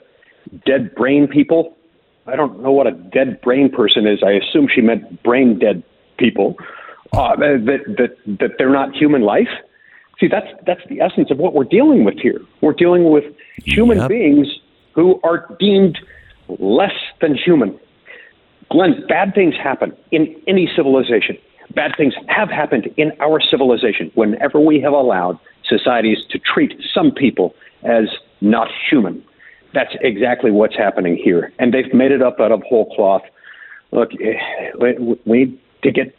dead 0.64 0.94
brain 0.94 1.26
people, 1.26 1.76
I 2.26 2.36
don't 2.36 2.60
know 2.60 2.72
what 2.72 2.86
a 2.86 2.92
dead 2.92 3.40
brain 3.40 3.70
person 3.70 4.06
is. 4.06 4.20
I 4.24 4.32
assume 4.32 4.68
she 4.72 4.80
meant 4.80 5.22
brain 5.22 5.58
dead 5.58 5.82
people. 6.18 6.56
uh, 7.12 7.36
that, 7.36 7.82
that, 7.98 8.38
that 8.40 8.50
they're 8.58 8.72
not 8.72 8.94
human 8.94 9.22
life. 9.22 9.48
See, 10.18 10.28
that's, 10.28 10.46
that's 10.66 10.80
the 10.88 11.00
essence 11.00 11.30
of 11.30 11.38
what 11.38 11.54
we're 11.54 11.64
dealing 11.64 12.04
with 12.04 12.18
here. 12.18 12.40
We're 12.62 12.72
dealing 12.72 13.10
with 13.10 13.24
human 13.64 13.98
Yep. 13.98 14.08
beings 14.08 14.48
who 14.92 15.20
are 15.22 15.46
deemed 15.58 15.98
less 16.48 16.94
than 17.20 17.34
human. 17.34 17.78
Glenn, 18.70 19.04
bad 19.08 19.34
things 19.34 19.54
happen 19.56 19.92
in 20.10 20.34
any 20.46 20.68
civilization. 20.74 21.36
Bad 21.74 21.92
things 21.96 22.14
have 22.28 22.48
happened 22.50 22.88
in 22.96 23.12
our 23.20 23.40
civilization 23.40 24.10
whenever 24.14 24.60
we 24.60 24.80
have 24.80 24.92
allowed 24.92 25.38
societies 25.64 26.18
to 26.30 26.38
treat 26.38 26.80
some 26.94 27.10
people 27.10 27.54
as 27.82 28.04
not 28.40 28.68
human. 28.88 29.22
That's 29.74 29.94
exactly 30.00 30.50
what's 30.50 30.76
happening 30.76 31.16
here. 31.16 31.52
And 31.58 31.74
they've 31.74 31.92
made 31.92 32.12
it 32.12 32.22
up 32.22 32.40
out 32.40 32.52
of 32.52 32.62
whole 32.62 32.92
cloth. 32.94 33.22
Look, 33.92 34.10
we 34.80 35.16
we 35.24 35.38
need 35.38 35.58
to 35.82 35.90
get 35.90 36.16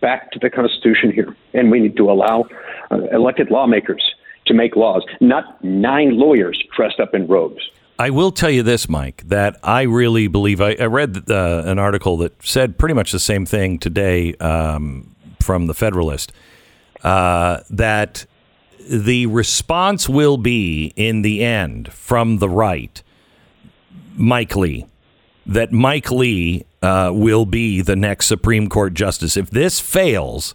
back 0.00 0.30
to 0.32 0.38
the 0.38 0.50
Constitution 0.50 1.12
here, 1.12 1.34
and 1.54 1.70
we 1.70 1.80
need 1.80 1.96
to 1.96 2.10
allow 2.10 2.46
uh, 2.90 2.98
elected 3.12 3.50
lawmakers 3.50 4.02
to 4.48 4.54
make 4.54 4.76
laws, 4.76 5.04
not 5.20 5.62
nine 5.64 6.18
lawyers 6.18 6.62
dressed 6.76 7.00
up 7.00 7.14
in 7.14 7.26
robes. 7.26 7.70
I 8.00 8.10
will 8.10 8.30
tell 8.30 8.50
you 8.50 8.62
this, 8.62 8.88
Mike, 8.88 9.24
that 9.26 9.58
I 9.62 9.82
really 9.82 10.28
believe. 10.28 10.60
I, 10.60 10.76
I 10.78 10.84
read 10.84 11.28
uh, 11.30 11.62
an 11.66 11.78
article 11.78 12.16
that 12.18 12.40
said 12.44 12.78
pretty 12.78 12.94
much 12.94 13.10
the 13.10 13.18
same 13.18 13.44
thing 13.44 13.78
today 13.78 14.34
um, 14.34 15.16
from 15.40 15.66
the 15.66 15.74
Federalist 15.74 16.32
uh, 17.02 17.60
that 17.70 18.24
the 18.88 19.26
response 19.26 20.08
will 20.08 20.36
be, 20.36 20.92
in 20.96 21.22
the 21.22 21.44
end, 21.44 21.92
from 21.92 22.38
the 22.38 22.48
right, 22.48 23.02
Mike 24.16 24.54
Lee, 24.54 24.86
that 25.44 25.72
Mike 25.72 26.10
Lee 26.10 26.64
uh, 26.82 27.10
will 27.12 27.46
be 27.46 27.80
the 27.80 27.96
next 27.96 28.26
Supreme 28.26 28.68
Court 28.68 28.94
justice. 28.94 29.36
If 29.36 29.50
this 29.50 29.80
fails, 29.80 30.54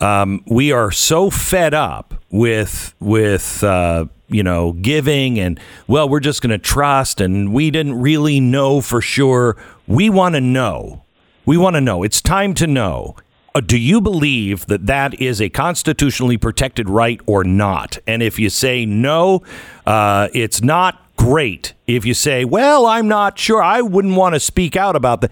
um, 0.00 0.42
we 0.46 0.72
are 0.72 0.90
so 0.90 1.30
fed 1.30 1.74
up 1.74 2.14
with 2.30 2.94
with 3.00 3.62
uh, 3.62 4.06
you 4.28 4.42
know 4.42 4.72
giving 4.72 5.38
and 5.38 5.58
well, 5.86 6.08
we're 6.08 6.20
just 6.20 6.42
going 6.42 6.50
to 6.50 6.58
trust, 6.58 7.20
and 7.20 7.52
we 7.52 7.70
didn't 7.70 8.00
really 8.00 8.40
know 8.40 8.80
for 8.80 9.00
sure. 9.00 9.56
We 9.86 10.10
want 10.10 10.34
to 10.34 10.40
know. 10.40 11.04
We 11.46 11.56
want 11.56 11.74
to 11.74 11.80
know. 11.80 12.02
It's 12.02 12.20
time 12.20 12.54
to 12.54 12.66
know. 12.66 13.16
Uh, 13.54 13.60
do 13.60 13.78
you 13.78 14.00
believe 14.00 14.66
that 14.66 14.86
that 14.86 15.14
is 15.20 15.40
a 15.40 15.48
constitutionally 15.48 16.36
protected 16.36 16.88
right 16.88 17.20
or 17.26 17.44
not? 17.44 17.98
And 18.06 18.22
if 18.22 18.38
you 18.38 18.50
say 18.50 18.84
no, 18.84 19.42
uh, 19.86 20.28
it's 20.32 20.62
not 20.62 21.00
great. 21.16 21.74
If 21.86 22.04
you 22.04 22.14
say, 22.14 22.44
well, 22.44 22.86
I'm 22.86 23.06
not 23.06 23.38
sure, 23.38 23.62
I 23.62 23.80
wouldn't 23.80 24.16
want 24.16 24.34
to 24.34 24.40
speak 24.40 24.74
out 24.74 24.96
about 24.96 25.20
that. 25.20 25.30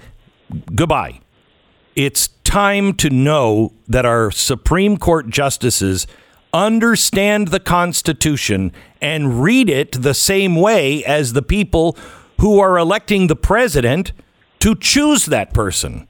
Goodbye 0.74 1.22
it's 1.94 2.28
time 2.44 2.94
to 2.94 3.10
know 3.10 3.72
that 3.88 4.04
our 4.06 4.30
Supreme 4.30 4.96
Court 4.96 5.28
justices 5.28 6.06
understand 6.52 7.48
the 7.48 7.60
Constitution 7.60 8.72
and 9.00 9.42
read 9.42 9.68
it 9.68 10.02
the 10.02 10.14
same 10.14 10.56
way 10.56 11.04
as 11.04 11.32
the 11.32 11.42
people 11.42 11.96
who 12.40 12.58
are 12.60 12.76
electing 12.76 13.26
the 13.26 13.36
president 13.36 14.12
to 14.60 14.74
choose 14.74 15.26
that 15.26 15.52
person. 15.54 16.06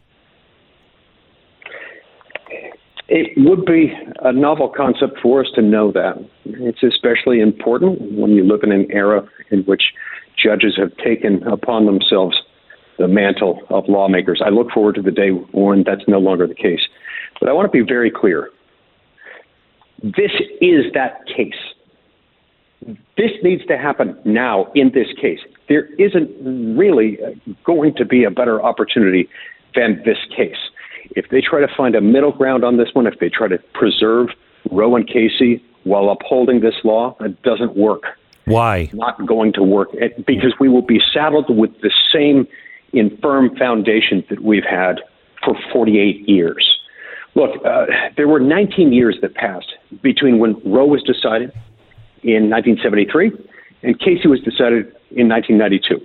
It 3.09 3.33
would 3.37 3.67
be 3.67 3.93
a 4.21 4.33
novel 4.33 4.73
concept 4.75 5.19
for 5.23 5.45
us 5.45 5.51
to 5.55 5.63
know 5.63 5.93
that. 5.93 6.17
It's 6.45 6.83
especially 6.83 7.41
important 7.41 8.01
when 8.13 8.31
you 8.31 8.45
live 8.45 8.63
in 8.63 8.73
an 8.73 8.91
era 8.91 9.29
in 9.51 9.63
which 9.65 9.83
judges 10.43 10.77
have 10.79 10.97
taken 10.97 11.43
upon 11.43 11.87
themselves 11.87 12.37
the 12.99 13.09
mantle 13.09 13.63
of 13.71 13.89
lawmakers. 13.89 14.41
I 14.45 14.51
look 14.51 14.71
forward 14.71 14.95
to 14.97 15.03
the 15.03 15.11
day 15.11 15.31
when 15.31 15.83
that's 15.85 16.07
no 16.07 16.19
longer 16.19 16.47
the 16.47 16.55
case. 16.55 16.83
But 17.41 17.49
I 17.49 17.53
want 17.53 17.71
to 17.71 17.77
be 17.77 17.85
very 17.87 18.11
clear. 18.11 18.51
This 20.03 20.33
is 20.61 20.93
that 20.95 21.27
case. 21.27 21.55
This 23.17 23.31
needs 23.43 23.65
to 23.67 23.79
happen 23.79 24.19
now 24.25 24.71
in 24.75 24.91
this 24.93 25.07
case. 25.21 25.39
There 25.69 25.87
isn't 25.95 26.77
really 26.77 27.19
going 27.65 27.95
to 27.95 28.05
be 28.05 28.25
a 28.25 28.31
better 28.31 28.61
opportunity 28.63 29.29
than 29.75 30.03
this 30.05 30.19
case. 30.37 30.57
If 31.17 31.29
they 31.31 31.41
try 31.41 31.61
to 31.61 31.69
find 31.77 31.95
a 31.95 32.01
middle 32.01 32.33
ground 32.33 32.65
on 32.65 32.77
this 32.77 32.89
one, 32.93 33.07
if 33.07 33.19
they 33.21 33.29
try 33.29 33.49
to 33.49 33.59
preserve 33.75 34.29
Roe 34.71 34.97
and 34.97 35.07
Casey 35.07 35.63
while 35.85 36.11
upholding 36.11 36.61
this 36.61 36.75
law, 36.85 37.17
it 37.21 37.41
doesn't 37.43 37.77
work 37.77 38.05
Why? 38.45 38.91
not 38.93 39.25
going 39.27 39.53
to 39.55 39.63
work 39.63 39.91
because 40.27 40.55
we 40.59 40.69
will 40.69 40.83
be 40.83 41.01
saddled 41.13 41.55
with 41.55 41.71
the 41.81 41.93
same 42.13 42.47
infirm 42.93 43.55
foundations 43.57 44.25
that 44.31 44.43
we've 44.43 44.65
had 44.69 45.01
for 45.45 45.57
48 45.73 46.29
years. 46.29 46.79
Look, 47.35 47.51
uh, 47.65 47.87
there 48.17 48.29
were 48.29 48.41
19 48.41 48.93
years 48.93 49.17
that 49.23 49.35
passed 49.35 49.75
between 50.03 50.39
when 50.39 50.61
Roe 50.65 50.87
was 50.87 51.03
decided 51.03 51.51
in 52.23 52.51
1973 52.51 53.33
and 53.83 53.99
Casey 53.99 54.29
was 54.29 54.41
decided 54.41 54.87
in 55.11 55.29
1992. 55.29 56.01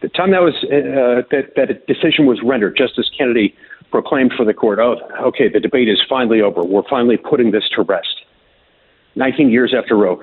The 0.00 0.08
time 0.08 0.30
that 0.30 0.42
was 0.42 0.54
uh, 0.64 1.26
that 1.30 1.54
that 1.56 1.86
decision 1.86 2.26
was 2.26 2.40
rendered, 2.44 2.76
Justice 2.76 3.10
Kennedy 3.16 3.54
proclaimed 3.90 4.32
for 4.36 4.44
the 4.44 4.54
court, 4.54 4.78
"Oh, 4.78 4.96
okay, 5.20 5.48
the 5.48 5.58
debate 5.58 5.88
is 5.88 6.00
finally 6.08 6.40
over. 6.40 6.62
We're 6.62 6.88
finally 6.88 7.16
putting 7.16 7.50
this 7.50 7.68
to 7.74 7.82
rest." 7.82 8.22
19 9.16 9.50
years 9.50 9.74
after 9.76 9.96
Roe. 9.96 10.22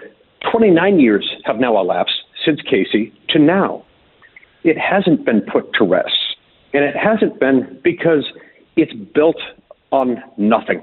29 0.50 1.00
years 1.00 1.30
have 1.44 1.58
now 1.58 1.78
elapsed 1.78 2.16
since 2.46 2.62
Casey 2.62 3.14
to 3.30 3.40
now. 3.40 3.84
It 4.66 4.78
hasn't 4.78 5.24
been 5.26 5.42
put 5.42 5.72
to 5.76 5.86
rest. 5.86 6.36
And 6.74 6.84
it 6.84 6.96
hasn't 6.98 7.40
been 7.40 7.80
because 7.84 8.26
it's 8.76 8.94
built 9.14 9.38
on 9.92 10.22
nothing. 10.38 10.82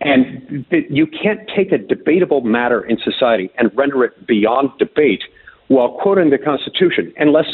And 0.00 0.64
you 0.70 1.06
can't 1.06 1.40
take 1.54 1.72
a 1.72 1.78
debatable 1.78 2.42
matter 2.42 2.80
in 2.82 2.96
society 2.98 3.50
and 3.58 3.70
render 3.76 4.04
it 4.04 4.26
beyond 4.26 4.70
debate 4.78 5.22
while 5.66 5.98
quoting 6.00 6.30
the 6.30 6.38
Constitution, 6.38 7.12
unless 7.18 7.46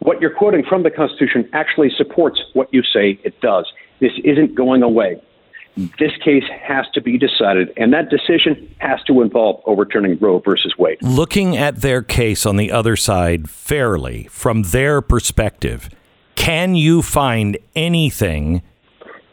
what 0.00 0.20
you're 0.20 0.34
quoting 0.34 0.64
from 0.68 0.82
the 0.82 0.90
Constitution 0.90 1.48
actually 1.52 1.90
supports 1.96 2.40
what 2.54 2.68
you 2.72 2.82
say 2.82 3.18
it 3.22 3.40
does. 3.40 3.66
This 4.00 4.12
isn't 4.24 4.56
going 4.56 4.82
away. 4.82 5.22
This 5.78 6.10
case 6.24 6.42
has 6.60 6.86
to 6.94 7.00
be 7.00 7.18
decided, 7.18 7.72
and 7.76 7.92
that 7.92 8.10
decision 8.10 8.74
has 8.78 9.00
to 9.04 9.22
involve 9.22 9.62
overturning 9.64 10.18
Roe 10.18 10.40
versus 10.40 10.76
Wade. 10.76 10.98
Looking 11.02 11.56
at 11.56 11.82
their 11.82 12.02
case 12.02 12.44
on 12.44 12.56
the 12.56 12.72
other 12.72 12.96
side 12.96 13.48
fairly, 13.48 14.24
from 14.24 14.62
their 14.62 15.00
perspective, 15.00 15.88
can 16.34 16.74
you 16.74 17.00
find 17.00 17.58
anything 17.76 18.62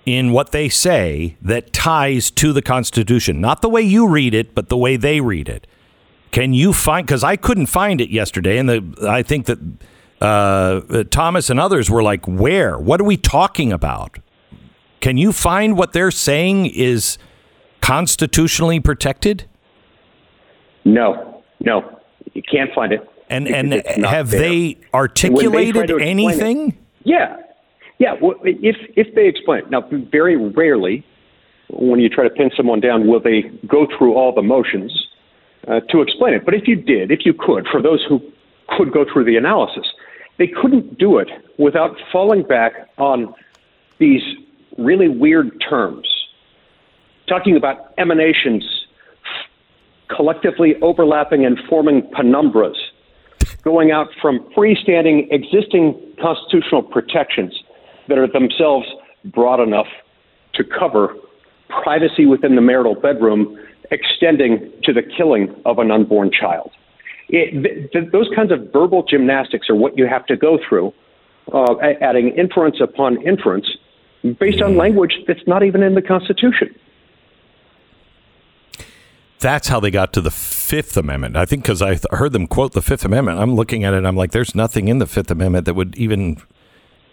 in 0.05 0.31
what 0.33 0.51
they 0.51 0.69
say 0.69 1.35
that 1.41 1.73
ties 1.73 2.29
to 2.29 2.53
the 2.53 2.61
Constitution? 2.61 3.41
Not 3.41 3.63
the 3.63 3.69
way 3.69 3.81
you 3.81 4.07
read 4.07 4.35
it, 4.35 4.53
but 4.53 4.69
the 4.69 4.77
way 4.77 4.97
they 4.97 5.21
read 5.21 5.49
it. 5.49 5.65
Can 6.29 6.53
you 6.53 6.73
find? 6.73 7.07
Because 7.07 7.23
I 7.23 7.37
couldn't 7.37 7.67
find 7.67 7.99
it 7.99 8.11
yesterday, 8.11 8.59
and 8.59 8.69
the, 8.69 9.07
I 9.09 9.23
think 9.23 9.47
that 9.47 9.57
uh, 10.21 11.05
Thomas 11.09 11.49
and 11.49 11.59
others 11.59 11.89
were 11.89 12.03
like, 12.03 12.27
"Where? 12.27 12.77
What 12.77 13.01
are 13.01 13.05
we 13.05 13.17
talking 13.17 13.73
about?" 13.73 14.19
Can 15.05 15.17
you 15.17 15.33
find 15.33 15.77
what 15.77 15.93
they're 15.93 16.09
saying 16.09 16.65
is 16.65 17.19
constitutionally 17.79 18.79
protected? 18.79 19.45
No, 20.83 21.43
no, 21.59 21.99
you 22.33 22.41
can't 22.41 22.73
find 22.73 22.91
it. 22.91 23.07
And 23.29 23.47
and 23.47 23.71
have 24.03 24.31
there. 24.31 24.39
they 24.39 24.77
articulated 24.95 25.89
to 25.89 25.97
explain 25.97 26.01
it- 26.01 26.09
anything? 26.09 26.77
Yeah, 27.03 27.37
yeah. 27.99 28.15
Well, 28.19 28.33
if 28.43 28.77
if 28.95 29.13
they 29.13 29.27
explain 29.27 29.59
it 29.59 29.69
now, 29.69 29.81
very 29.91 30.37
rarely, 30.37 31.05
when 31.69 31.99
you 31.99 32.09
try 32.09 32.23
to 32.23 32.31
pin 32.31 32.49
someone 32.57 32.79
down, 32.79 33.05
will 33.05 33.19
they 33.19 33.43
go 33.67 33.85
through 33.95 34.15
all 34.15 34.33
the 34.33 34.41
motions 34.41 34.91
uh, 35.67 35.81
to 35.81 36.01
explain 36.01 36.33
it. 36.33 36.45
But 36.45 36.55
if 36.55 36.67
you 36.67 36.75
did, 36.75 37.11
if 37.11 37.27
you 37.27 37.35
could, 37.35 37.67
for 37.71 37.79
those 37.79 38.03
who 38.09 38.23
could 38.75 38.91
go 38.91 39.05
through 39.05 39.25
the 39.25 39.37
analysis, 39.37 39.85
they 40.39 40.47
couldn't 40.47 40.97
do 40.97 41.19
it 41.19 41.27
without 41.59 41.95
falling 42.11 42.41
back 42.41 42.89
on 42.97 43.35
these 43.99 44.23
really 44.77 45.07
weird 45.07 45.63
terms, 45.67 46.07
talking 47.27 47.55
about 47.55 47.93
emanations 47.97 48.63
collectively 50.15 50.75
overlapping 50.81 51.45
and 51.45 51.59
forming 51.69 52.01
penumbras, 52.03 52.75
going 53.63 53.91
out 53.91 54.07
from 54.21 54.39
freestanding 54.55 55.27
existing 55.31 55.99
constitutional 56.21 56.83
protections 56.83 57.53
that 58.07 58.17
are 58.17 58.27
themselves 58.27 58.87
broad 59.25 59.59
enough 59.59 59.87
to 60.53 60.63
cover 60.63 61.15
privacy 61.83 62.25
within 62.25 62.55
the 62.55 62.61
marital 62.61 62.95
bedroom, 62.95 63.57
extending 63.91 64.71
to 64.83 64.93
the 64.93 65.01
killing 65.01 65.53
of 65.65 65.79
an 65.79 65.91
unborn 65.91 66.31
child. 66.31 66.71
It, 67.29 67.63
th- 67.63 67.91
th- 67.91 68.11
those 68.11 68.29
kinds 68.35 68.51
of 68.51 68.71
verbal 68.71 69.03
gymnastics 69.03 69.69
are 69.69 69.75
what 69.75 69.97
you 69.97 70.07
have 70.07 70.25
to 70.27 70.37
go 70.37 70.59
through, 70.67 70.93
uh, 71.51 71.75
adding 72.01 72.29
inference 72.37 72.77
upon 72.79 73.21
inference 73.23 73.67
based 74.33 74.61
on 74.61 74.77
language 74.77 75.15
that's 75.27 75.45
not 75.47 75.63
even 75.63 75.83
in 75.83 75.95
the 75.95 76.01
Constitution. 76.01 76.73
That's 79.39 79.67
how 79.67 79.79
they 79.79 79.91
got 79.91 80.13
to 80.13 80.21
the 80.21 80.31
Fifth 80.31 80.97
Amendment. 80.97 81.35
I 81.35 81.45
think 81.45 81.63
because 81.63 81.81
I 81.81 81.91
th- 81.91 82.05
heard 82.11 82.31
them 82.31 82.47
quote 82.47 82.73
the 82.73 82.81
Fifth 82.81 83.05
Amendment. 83.05 83.39
I'm 83.39 83.55
looking 83.55 83.83
at 83.83 83.93
it. 83.93 84.05
I'm 84.05 84.15
like, 84.15 84.31
there's 84.31 84.55
nothing 84.55 84.87
in 84.87 84.99
the 84.99 85.05
Fifth 85.05 85.29
Amendment 85.29 85.65
that 85.65 85.75
would 85.75 85.95
even 85.97 86.41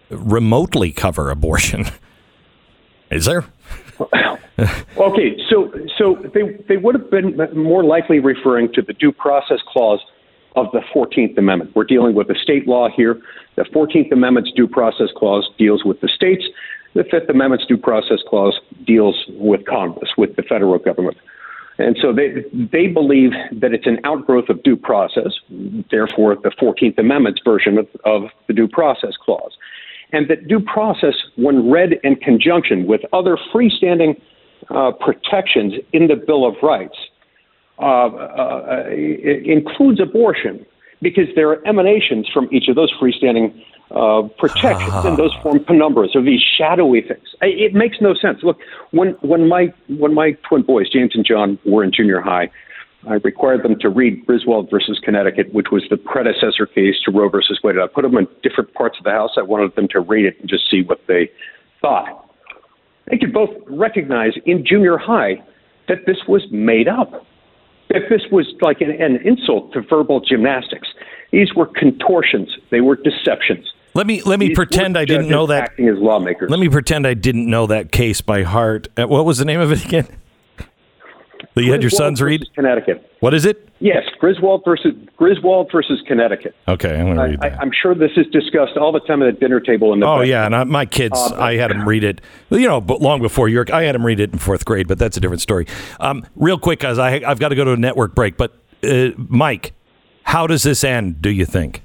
remotely 0.09 0.93
cover 0.93 1.31
abortion. 1.31 1.87
Is 3.11 3.27
there? 3.27 3.45
okay, 4.97 5.37
so 5.51 5.71
so 5.99 6.17
they 6.33 6.57
they 6.69 6.77
would 6.77 6.95
have 6.95 7.11
been 7.11 7.37
more 7.55 7.85
likely 7.85 8.19
referring 8.21 8.73
to 8.73 8.83
the 8.83 8.95
due 8.95 9.13
process 9.13 9.59
clause 9.67 10.01
of 10.57 10.67
the 10.73 10.81
14th 10.95 11.37
Amendment. 11.39 11.73
We're 11.75 11.85
dealing 11.85 12.15
with 12.15 12.31
a 12.31 12.35
state 12.35 12.67
law 12.67 12.89
here. 12.89 13.21
The 13.57 13.65
14th 13.65 14.13
Amendment's 14.13 14.53
due 14.53 14.67
process 14.67 15.09
clause 15.17 15.49
deals 15.59 15.85
with 15.85 16.01
the 16.01 16.09
states. 16.09 16.45
The 16.95 17.05
Fifth 17.05 17.29
Amendment's 17.29 17.67
due 17.67 17.77
process 17.77 18.19
clause 18.29 18.59
deals 18.87 19.25
with 19.29 19.65
Congress, 19.67 20.11
with 20.17 20.37
the 20.37 20.43
federal 20.43 20.79
government. 20.79 21.17
And 21.79 21.97
so 22.01 22.13
they 22.13 22.45
they 22.53 22.87
believe 22.87 23.31
that 23.51 23.73
it's 23.73 23.87
an 23.87 23.99
outgrowth 24.05 24.49
of 24.51 24.63
due 24.63 24.77
process, 24.77 25.33
therefore 25.91 26.37
the 26.37 26.51
14th 26.51 26.99
Amendment's 26.99 27.41
version 27.45 27.79
of, 27.79 27.89
of 28.05 28.31
the 28.47 28.53
due 28.53 28.69
process 28.69 29.15
clause. 29.17 29.53
And 30.13 30.29
that 30.29 30.47
due 30.47 30.61
process, 30.61 31.15
when 31.37 31.71
read 31.71 31.95
in 32.05 32.17
conjunction 32.17 32.87
with 32.87 33.01
other 33.15 33.39
freestanding 33.53 34.21
uh, 34.69 34.93
protections 34.93 35.75
in 35.93 36.09
the 36.09 36.17
Bill 36.17 36.47
of 36.47 36.55
Rights, 36.63 36.97
uh, 37.79 37.83
uh, 37.85 38.85
includes 38.91 39.99
abortion 39.99 40.65
because 41.01 41.27
there 41.35 41.49
are 41.49 41.67
emanations 41.67 42.29
from 42.33 42.49
each 42.53 42.69
of 42.69 42.77
those 42.77 42.93
freestanding 43.01 43.53
uh, 43.95 44.29
protections, 44.39 45.05
and 45.05 45.17
those 45.17 45.35
form 45.43 45.59
penumbras 45.61 46.15
or 46.15 46.23
these 46.23 46.43
shadowy 46.57 47.03
things. 47.03 47.29
It 47.43 47.75
makes 47.75 47.99
no 48.01 48.15
sense. 48.15 48.43
Look, 48.43 48.59
when 48.91 49.11
when 49.21 49.49
my 49.49 49.73
when 49.89 50.15
my 50.15 50.33
twin 50.49 50.63
boys 50.63 50.89
James 50.91 51.13
and 51.15 51.25
John 51.25 51.59
were 51.65 51.85
in 51.85 51.93
junior 51.93 52.21
high, 52.21 52.51
I 53.09 53.15
required 53.15 53.65
them 53.65 53.79
to 53.81 53.89
read 53.89 54.25
Griswold 54.27 54.71
versus 54.71 55.01
Connecticut, 55.03 55.53
which 55.53 55.67
was 55.73 55.83
the 55.91 55.97
predecessor 55.97 56.67
case 56.67 56.97
to 57.05 57.11
Roe 57.11 57.29
versus 57.29 57.61
Wade. 57.63 57.77
I 57.79 57.87
put 57.87 58.03
them 58.03 58.17
in 58.17 58.29
different 58.43 58.73
parts 58.75 58.97
of 58.99 59.05
the 59.05 59.11
house. 59.11 59.33
I 59.37 59.43
wanted 59.43 59.75
them 59.75 59.89
to 59.89 60.01
read 60.01 60.25
it 60.25 60.41
and 60.41 60.49
just 60.49 60.71
see 60.71 60.83
what 60.83 61.01
they 61.09 61.31
thought. 61.81 62.31
They 63.11 63.19
could 63.19 63.33
both 63.33 63.51
recognize 63.69 64.33
in 64.47 64.65
junior 64.65 64.97
high 64.97 65.43
that 65.89 66.07
this 66.07 66.19
was 66.29 66.43
made 66.51 66.87
up, 66.87 67.27
that 67.91 68.03
this 68.09 68.23
was 68.31 68.47
like 68.61 68.81
an, 68.81 68.91
an 68.91 69.17
insult 69.25 69.73
to 69.73 69.83
verbal 69.83 70.21
gymnastics. 70.21 70.89
These 71.33 71.55
were 71.55 71.67
contortions. 71.67 72.57
They 72.71 72.81
were 72.81 72.95
deceptions. 72.97 73.73
Let 73.95 74.07
me 74.07 74.23
let 74.23 74.39
me 74.39 74.49
These 74.49 74.57
pretend 74.57 74.97
I 74.97 75.05
didn't 75.05 75.29
know 75.29 75.47
that. 75.47 75.65
Acting 75.65 75.89
as 75.89 75.99
lawmakers. 75.99 76.51
Let 76.51 76.61
me 76.61 76.69
pretend 76.69 77.07
I 77.07 77.15
didn't 77.15 77.49
know 77.49 77.67
that 77.67 77.93
case 77.93 78.21
by 78.21 78.43
heart. 78.43 78.89
Uh, 78.97 79.07
What 79.07 79.25
was 79.25 79.39
the 79.39 79.45
name 79.45 79.61
of 79.61 79.73
it 79.73 79.85
again? 79.85 80.07
That 81.55 81.65
you 81.65 81.73
had 81.73 81.83
your 81.83 81.91
sons 81.91 82.23
read? 82.23 82.47
Connecticut. 82.55 83.15
What 83.21 83.35
is 83.35 83.45
it? 83.45 83.69
Yes, 83.79 84.05
Griswold 84.19 84.63
versus 84.65 84.95
Griswold 85.19 85.71
versus 85.71 86.01
Connecticut. 86.07 86.55
Okay, 86.67 86.99
I'm 86.99 87.05
going 87.05 87.17
to 87.19 87.23
read 87.25 87.41
I, 87.43 87.51
that. 87.51 87.61
I'm 87.61 87.71
sure 87.73 87.95
this 87.95 88.13
is 88.17 88.27
discussed 88.29 88.79
all 88.79 88.91
the 88.91 89.01
time 89.01 89.23
at 89.23 89.35
the 89.35 89.39
dinner 89.39 89.61
table 89.61 89.93
in 89.93 90.01
the. 90.01 90.07
Oh 90.07 90.23
yeah, 90.23 90.47
and 90.47 90.57
I, 90.57 90.65
my 90.65 90.87
kids, 90.87 91.19
Uh, 91.19 91.35
I 91.39 91.57
had 91.57 91.71
them 91.71 91.87
read 91.87 92.05
it. 92.05 92.23
You 92.49 92.67
know, 92.67 92.81
but 92.81 93.03
long 93.03 93.21
before 93.21 93.51
York, 93.51 93.71
I 93.71 93.83
had 93.83 93.95
them 93.95 94.07
read 94.07 94.19
it 94.19 94.33
in 94.33 94.39
fourth 94.39 94.65
grade. 94.65 94.89
But 94.89 94.99
that's 94.99 95.19
a 95.19 95.21
different 95.21 95.43
story. 95.43 95.67
Um, 96.01 96.25
real 96.37 96.59
quick, 96.59 96.81
guys, 96.81 96.99
I, 96.99 97.17
I've 97.17 97.39
got 97.39 97.49
to 97.49 97.55
go 97.55 97.65
to 97.65 97.73
a 97.73 97.77
network 97.77 98.15
break. 98.15 98.39
But 98.39 98.57
uh, 98.83 99.11
Mike, 99.19 99.75
how 100.23 100.47
does 100.47 100.63
this 100.63 100.85
end? 100.85 101.21
Do 101.21 101.29
you 101.29 101.45
think? 101.45 101.83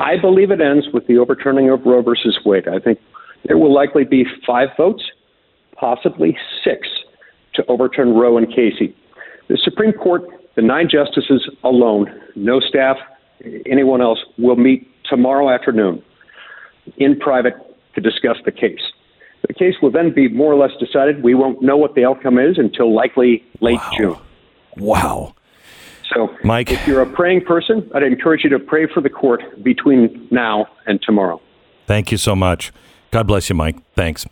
I 0.00 0.16
believe 0.18 0.50
it 0.50 0.60
ends 0.60 0.86
with 0.92 1.06
the 1.06 1.18
overturning 1.18 1.70
of 1.70 1.84
Roe 1.84 2.02
versus 2.02 2.38
Wade. 2.44 2.68
I 2.68 2.78
think 2.78 2.98
there 3.44 3.58
will 3.58 3.72
likely 3.72 4.04
be 4.04 4.24
five 4.46 4.68
votes, 4.76 5.02
possibly 5.76 6.36
six, 6.64 6.88
to 7.54 7.64
overturn 7.66 8.14
Roe 8.14 8.36
and 8.36 8.48
Casey. 8.48 8.94
The 9.48 9.58
Supreme 9.62 9.92
Court, 9.92 10.22
the 10.56 10.62
nine 10.62 10.88
justices 10.90 11.48
alone, 11.62 12.08
no 12.34 12.60
staff, 12.60 12.96
anyone 13.66 14.00
else, 14.00 14.18
will 14.38 14.56
meet 14.56 14.88
tomorrow 15.04 15.50
afternoon 15.50 16.02
in 16.96 17.18
private 17.18 17.54
to 17.94 18.00
discuss 18.00 18.36
the 18.44 18.52
case. 18.52 18.80
The 19.46 19.54
case 19.54 19.74
will 19.82 19.90
then 19.90 20.12
be 20.12 20.28
more 20.28 20.52
or 20.52 20.56
less 20.56 20.72
decided. 20.80 21.22
We 21.22 21.34
won't 21.34 21.62
know 21.62 21.76
what 21.76 21.94
the 21.94 22.04
outcome 22.04 22.38
is 22.38 22.58
until 22.58 22.94
likely 22.94 23.44
late 23.60 23.80
June. 23.96 24.16
Wow. 24.76 25.34
So, 26.12 26.34
Mike. 26.44 26.70
if 26.70 26.86
you're 26.86 27.00
a 27.02 27.06
praying 27.06 27.44
person, 27.44 27.90
I'd 27.94 28.02
encourage 28.02 28.44
you 28.44 28.50
to 28.50 28.58
pray 28.58 28.86
for 28.86 29.00
the 29.00 29.10
court 29.10 29.42
between 29.62 30.28
now 30.30 30.66
and 30.86 31.00
tomorrow. 31.02 31.40
Thank 31.86 32.12
you 32.12 32.18
so 32.18 32.36
much. 32.36 32.72
God 33.10 33.26
bless 33.26 33.48
you, 33.48 33.54
Mike. 33.54 33.76
Thanks. 33.94 34.26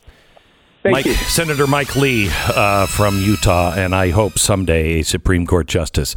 Thank 0.83 0.93
Mike, 0.95 1.07
you. 1.07 1.15
Senator 1.15 1.67
Mike 1.67 1.95
Lee 1.95 2.29
uh, 2.49 2.87
from 2.87 3.21
Utah, 3.21 3.73
and 3.77 3.95
I 3.95 4.11
hope 4.11 4.39
someday 4.39 5.01
a 5.01 5.03
Supreme 5.03 5.47
Court 5.47 5.69
justice. 5.69 6.15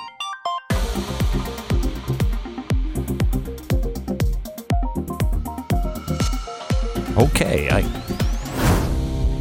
Okay, 7.18 7.70
I 7.70 7.82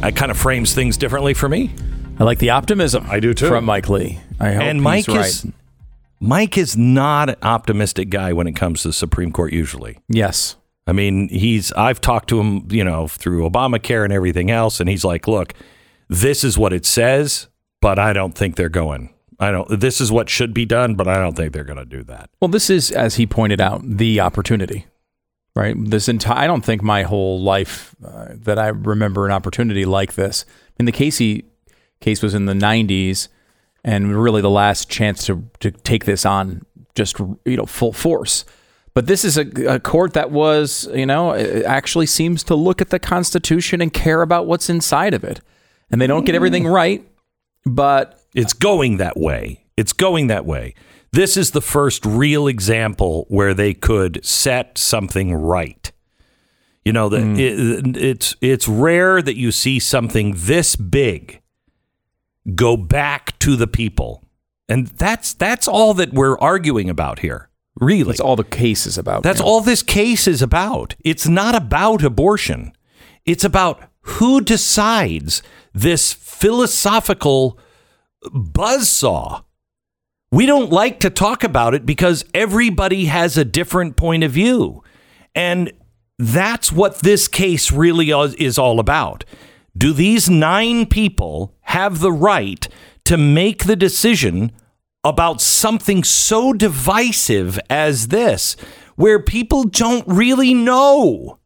that 0.01 0.15
kind 0.15 0.29
of 0.31 0.37
frames 0.37 0.73
things 0.73 0.97
differently 0.97 1.33
for 1.33 1.49
me. 1.49 1.71
I 2.19 2.23
like 2.23 2.39
the 2.39 2.51
optimism. 2.51 3.05
I 3.09 3.19
do 3.19 3.33
too. 3.33 3.47
From 3.47 3.65
Mike 3.65 3.89
Lee. 3.89 4.19
I 4.39 4.51
hope 4.53 4.63
and 4.63 4.77
he's 4.77 4.83
Mike 4.83 5.07
right. 5.09 5.25
is 5.25 5.47
Mike 6.19 6.57
is 6.57 6.77
not 6.77 7.29
an 7.29 7.35
optimistic 7.41 8.09
guy 8.09 8.31
when 8.31 8.47
it 8.47 8.53
comes 8.53 8.83
to 8.83 8.89
the 8.89 8.93
Supreme 8.93 9.31
Court 9.31 9.51
usually. 9.51 9.97
Yes. 10.07 10.55
I 10.87 10.93
mean, 10.93 11.27
he's 11.29 11.73
I've 11.73 11.99
talked 11.99 12.29
to 12.29 12.39
him, 12.39 12.67
you 12.69 12.83
know, 12.83 13.07
through 13.07 13.49
Obamacare 13.49 14.03
and 14.03 14.13
everything 14.13 14.51
else 14.51 14.79
and 14.79 14.87
he's 14.87 15.03
like, 15.03 15.27
"Look, 15.27 15.53
this 16.07 16.43
is 16.43 16.57
what 16.57 16.71
it 16.71 16.85
says, 16.85 17.47
but 17.85 17.99
I 17.99 18.13
don't 18.13 18.33
think 18.33 18.55
they're 18.55 18.67
going. 18.67 19.13
I 19.39 19.51
don't 19.51 19.79
this 19.79 20.01
is 20.01 20.11
what 20.11 20.27
should 20.27 20.55
be 20.55 20.65
done, 20.65 20.95
but 20.95 21.07
I 21.07 21.19
don't 21.19 21.37
think 21.37 21.53
they're 21.53 21.63
going 21.63 21.77
to 21.77 21.85
do 21.85 22.01
that." 22.05 22.31
Well, 22.41 22.49
this 22.49 22.71
is, 22.71 22.91
as 22.91 23.17
he 23.17 23.27
pointed 23.27 23.61
out, 23.61 23.83
the 23.85 24.21
opportunity, 24.21 24.87
right? 25.55 25.75
This 25.77 26.09
entire, 26.09 26.35
I 26.35 26.47
don't 26.47 26.65
think 26.65 26.81
my 26.81 27.03
whole 27.03 27.39
life 27.39 27.95
uh, 28.03 28.29
that 28.37 28.57
I 28.57 28.69
remember 28.69 29.27
an 29.27 29.31
opportunity 29.31 29.85
like 29.85 30.15
this. 30.15 30.45
I 30.47 30.73
mean, 30.81 30.87
the 30.87 30.91
Casey 30.91 31.45
case 32.01 32.23
was 32.23 32.33
in 32.33 32.47
the 32.47 32.55
90s 32.55 33.27
and 33.83 34.19
really 34.19 34.41
the 34.41 34.49
last 34.49 34.89
chance 34.89 35.23
to, 35.27 35.47
to 35.59 35.69
take 35.69 36.05
this 36.05 36.25
on 36.25 36.65
just, 36.95 37.19
you 37.19 37.55
know, 37.55 37.67
full 37.67 37.93
force. 37.93 38.45
But 38.95 39.05
this 39.05 39.23
is 39.23 39.37
a, 39.37 39.45
a 39.75 39.79
court 39.79 40.13
that 40.13 40.31
was, 40.31 40.89
you 40.91 41.05
know, 41.05 41.35
actually 41.35 42.07
seems 42.07 42.43
to 42.45 42.55
look 42.55 42.81
at 42.81 42.89
the 42.89 42.97
Constitution 42.97 43.79
and 43.79 43.93
care 43.93 44.23
about 44.23 44.47
what's 44.47 44.71
inside 44.71 45.13
of 45.13 45.23
it. 45.23 45.39
And 45.91 46.01
they 46.01 46.07
don't 46.07 46.25
get 46.25 46.33
everything 46.33 46.65
right, 46.65 47.05
but 47.65 48.21
It's 48.33 48.53
going 48.53 48.97
that 48.97 49.17
way. 49.17 49.65
It's 49.77 49.93
going 49.93 50.27
that 50.27 50.45
way. 50.45 50.75
This 51.11 51.37
is 51.37 51.51
the 51.51 51.61
first 51.61 52.05
real 52.05 52.47
example 52.47 53.25
where 53.29 53.53
they 53.53 53.73
could 53.73 54.23
set 54.25 54.77
something 54.77 55.33
right. 55.33 55.91
You 56.83 56.93
know, 56.93 57.09
the, 57.09 57.17
mm. 57.17 57.39
it, 57.39 57.97
it's 57.97 58.35
it's 58.41 58.67
rare 58.67 59.21
that 59.21 59.35
you 59.35 59.51
see 59.51 59.79
something 59.79 60.35
this 60.37 60.75
big 60.75 61.41
go 62.53 62.77
back 62.77 63.39
to 63.39 63.55
the 63.55 63.65
people, 63.65 64.23
and 64.69 64.87
that's 64.87 65.33
that's 65.33 65.67
all 65.67 65.95
that 65.95 66.13
we're 66.13 66.37
arguing 66.37 66.89
about 66.89 67.19
here. 67.19 67.49
Really, 67.79 68.11
that's 68.11 68.19
all 68.19 68.35
the 68.35 68.43
case 68.43 68.85
is 68.85 68.97
about. 68.99 69.23
that's 69.23 69.39
yeah. 69.39 69.45
all 69.45 69.61
this 69.61 69.81
case 69.81 70.27
is 70.27 70.43
about. 70.43 70.95
It's 71.03 71.27
not 71.27 71.55
about 71.55 72.03
abortion. 72.03 72.71
It's 73.25 73.43
about 73.43 73.81
who 74.05 74.41
decides 74.41 75.41
this 75.73 76.13
philosophical 76.13 77.59
buzzsaw. 78.25 79.43
We 80.31 80.45
don't 80.45 80.71
like 80.71 80.99
to 81.01 81.09
talk 81.09 81.43
about 81.43 81.73
it 81.73 81.85
because 81.85 82.25
everybody 82.33 83.05
has 83.05 83.37
a 83.37 83.45
different 83.45 83.95
point 83.95 84.23
of 84.23 84.31
view. 84.31 84.83
And 85.33 85.71
That's 86.17 86.71
what 86.71 86.99
this 86.99 87.27
case 87.27 87.71
really 87.71 88.11
is 88.11 88.57
all 88.57 88.79
about. 88.79 89.25
Do 89.77 89.91
these 89.91 90.29
nine 90.29 90.85
people 90.85 91.53
have 91.61 91.99
the 91.99 92.11
right 92.11 92.67
to 93.05 93.17
make 93.17 93.65
the 93.65 93.75
decision 93.75 94.51
about 95.03 95.41
something 95.41 96.03
so 96.03 96.53
divisive 96.53 97.59
as 97.69 98.07
this, 98.07 98.55
where 98.95 99.21
people 99.21 99.65
don't 99.65 100.07
really 100.07 100.53
know? 100.53 101.37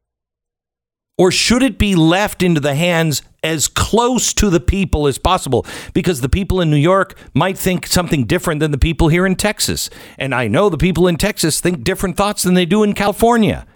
Or 1.19 1.31
should 1.31 1.63
it 1.63 1.77
be 1.77 1.95
left 1.95 2.41
into 2.41 2.61
the 2.61 2.75
hands 2.75 3.21
as 3.43 3.67
close 3.67 4.33
to 4.35 4.49
the 4.49 4.61
people 4.61 5.05
as 5.05 5.17
possible? 5.17 5.65
Because 5.93 6.21
the 6.21 6.29
people 6.29 6.61
in 6.61 6.71
New 6.71 6.77
York 6.77 7.13
might 7.33 7.57
think 7.57 7.85
something 7.87 8.23
different 8.23 8.61
than 8.61 8.71
the 8.71 8.77
people 8.77 9.09
here 9.09 9.25
in 9.25 9.35
Texas. 9.35 9.89
And 10.17 10.33
I 10.33 10.47
know 10.47 10.69
the 10.69 10.77
people 10.77 11.09
in 11.09 11.17
Texas 11.17 11.59
think 11.59 11.83
different 11.83 12.15
thoughts 12.15 12.43
than 12.43 12.53
they 12.53 12.65
do 12.65 12.83
in 12.83 12.93
California. 12.93 13.67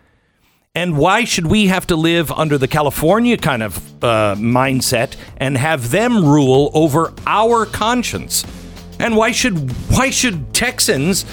And 0.74 0.98
why 0.98 1.26
should 1.26 1.48
we 1.48 1.68
have 1.68 1.86
to 1.88 1.98
live 1.98 2.32
under 2.32 2.58
the 2.58 2.68
California 2.70 3.36
kind 3.36 3.62
of 3.62 3.78
uh, 4.02 4.36
mindset 4.38 5.18
and 5.36 5.58
have 5.58 5.92
them 5.92 6.24
rule 6.24 6.72
over 6.74 7.14
our 7.28 7.66
conscience? 7.66 8.46
And 9.00 9.18
why 9.18 9.34
should 9.34 9.70
why 9.92 10.12
should 10.12 10.54
Texans 10.54 11.26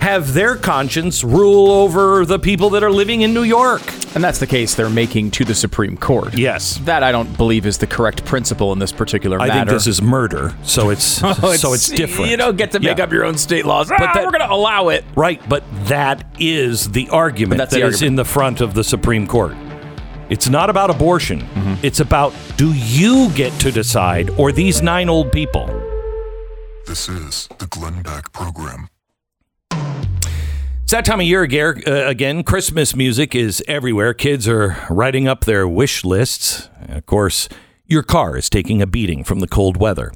have 0.00 0.32
their 0.34 0.56
conscience 0.56 1.22
rule 1.22 1.70
over 1.70 2.24
the 2.24 2.38
people 2.38 2.70
that 2.70 2.82
are 2.82 2.90
living 2.90 3.22
in 3.22 3.34
New 3.34 3.42
York? 3.42 3.82
And 4.14 4.24
that's 4.24 4.38
the 4.38 4.46
case 4.46 4.74
they're 4.74 4.90
making 4.90 5.30
to 5.32 5.44
the 5.44 5.54
Supreme 5.54 5.96
Court. 5.96 6.36
Yes. 6.36 6.78
That 6.78 7.02
I 7.02 7.12
don't 7.12 7.36
believe 7.36 7.66
is 7.66 7.78
the 7.78 7.86
correct 7.86 8.24
principle 8.24 8.72
in 8.72 8.78
this 8.78 8.92
particular 8.92 9.38
matter. 9.38 9.52
I 9.52 9.54
think 9.56 9.68
this 9.68 9.86
is 9.86 10.02
murder, 10.02 10.54
so 10.64 10.90
it's, 10.90 11.22
oh, 11.24 11.30
it's 11.30 11.62
so 11.62 11.72
it's 11.72 11.88
different. 11.88 12.30
You 12.30 12.36
don't 12.36 12.56
get 12.56 12.72
to 12.72 12.80
make 12.80 12.98
yeah. 12.98 13.04
up 13.04 13.12
your 13.12 13.24
own 13.24 13.38
state 13.38 13.66
laws. 13.66 13.88
But 13.88 14.00
ah, 14.00 14.14
that, 14.14 14.24
we're 14.24 14.32
going 14.32 14.40
to 14.40 14.52
allow 14.52 14.88
it. 14.88 15.04
Right, 15.14 15.46
but 15.48 15.62
that 15.84 16.24
is 16.40 16.90
the 16.90 17.08
argument 17.10 17.58
that 17.58 17.70
the 17.70 17.86
is 17.86 18.02
in 18.02 18.16
the 18.16 18.24
front 18.24 18.60
of 18.60 18.74
the 18.74 18.82
Supreme 18.82 19.26
Court. 19.26 19.54
It's 20.30 20.48
not 20.48 20.70
about 20.70 20.90
abortion. 20.90 21.40
Mm-hmm. 21.40 21.74
It's 21.84 22.00
about 22.00 22.32
do 22.56 22.72
you 22.72 23.30
get 23.30 23.52
to 23.60 23.72
decide 23.72 24.30
or 24.30 24.52
these 24.52 24.80
nine 24.80 25.08
old 25.08 25.32
people? 25.32 25.66
This 26.86 27.08
is 27.08 27.48
the 27.58 27.66
Glenn 27.66 28.02
Beck 28.02 28.32
program. 28.32 28.88
It's 30.90 30.96
that 30.96 31.04
time 31.04 31.20
of 31.20 31.26
year 31.26 31.44
uh, 31.86 32.08
again. 32.08 32.42
Christmas 32.42 32.96
music 32.96 33.32
is 33.32 33.62
everywhere. 33.68 34.12
Kids 34.12 34.48
are 34.48 34.76
writing 34.90 35.28
up 35.28 35.44
their 35.44 35.68
wish 35.68 36.04
lists. 36.04 36.68
And 36.80 36.98
of 36.98 37.06
course, 37.06 37.48
your 37.86 38.02
car 38.02 38.36
is 38.36 38.50
taking 38.50 38.82
a 38.82 38.88
beating 38.88 39.22
from 39.22 39.38
the 39.38 39.46
cold 39.46 39.76
weather. 39.76 40.10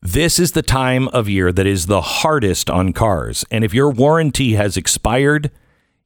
This 0.00 0.38
is 0.38 0.52
the 0.52 0.62
time 0.62 1.08
of 1.08 1.28
year 1.28 1.50
that 1.50 1.66
is 1.66 1.86
the 1.86 2.02
hardest 2.02 2.70
on 2.70 2.92
cars. 2.92 3.44
And 3.50 3.64
if 3.64 3.74
your 3.74 3.90
warranty 3.90 4.54
has 4.54 4.76
expired, 4.76 5.50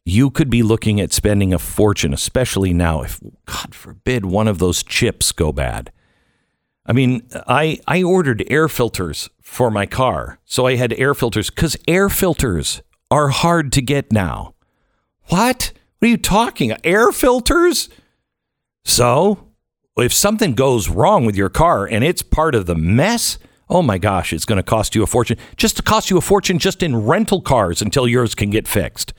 you 0.07 0.31
could 0.31 0.49
be 0.49 0.63
looking 0.63 0.99
at 0.99 1.13
spending 1.13 1.53
a 1.53 1.59
fortune, 1.59 2.15
especially 2.15 2.73
now 2.73 3.03
if, 3.03 3.21
God 3.45 3.75
forbid, 3.75 4.25
one 4.25 4.49
of 4.49 4.59
those 4.59 4.83
chips 4.83 5.31
go 5.31 5.53
bad. 5.53 5.93
I 6.87 6.95
mean, 6.95 7.29
I, 7.47 7.81
I 7.87 8.03
ordered 8.03 8.47
air 8.49 8.67
filters 8.67 9.29
for 9.43 9.71
my 9.71 9.85
car. 9.85 10.39
So 10.47 10.67
I 10.67 10.77
had 10.77 10.95
air 10.95 11.13
filters 11.13 11.51
because 11.51 11.77
air 11.87 12.09
filters 12.09 12.81
are 13.11 13.29
hard 13.29 13.73
to 13.73 13.83
get 13.83 14.13
now. 14.13 14.55
What? 15.29 15.73
What 15.99 16.07
are 16.07 16.11
you 16.11 16.17
talking? 16.17 16.77
Air 16.85 17.13
filters? 17.13 17.89
So, 18.85 19.49
if 19.97 20.13
something 20.13 20.55
goes 20.55 20.89
wrong 20.89 21.25
with 21.25 21.37
your 21.37 21.49
car 21.49 21.87
and 21.87 22.05
it's 22.05 22.23
part 22.23 22.55
of 22.55 22.67
the 22.67 22.75
mess, 22.75 23.39
oh 23.69 23.83
my 23.83 23.99
gosh, 23.99 24.33
it's 24.33 24.45
going 24.45 24.59
to 24.59 24.63
cost 24.63 24.95
you 24.95 25.03
a 25.03 25.07
fortune. 25.07 25.39
Just 25.57 25.77
to 25.77 25.83
cost 25.83 26.11
you 26.11 26.19
a 26.19 26.21
fortune 26.21 26.59
just 26.59 26.83
in 26.83 26.97
rental 26.97 27.41
cars 27.41 27.81
until 27.81 28.07
yours 28.07 28.35
can 28.35 28.51
get 28.51 28.69
fixed. 28.69 29.15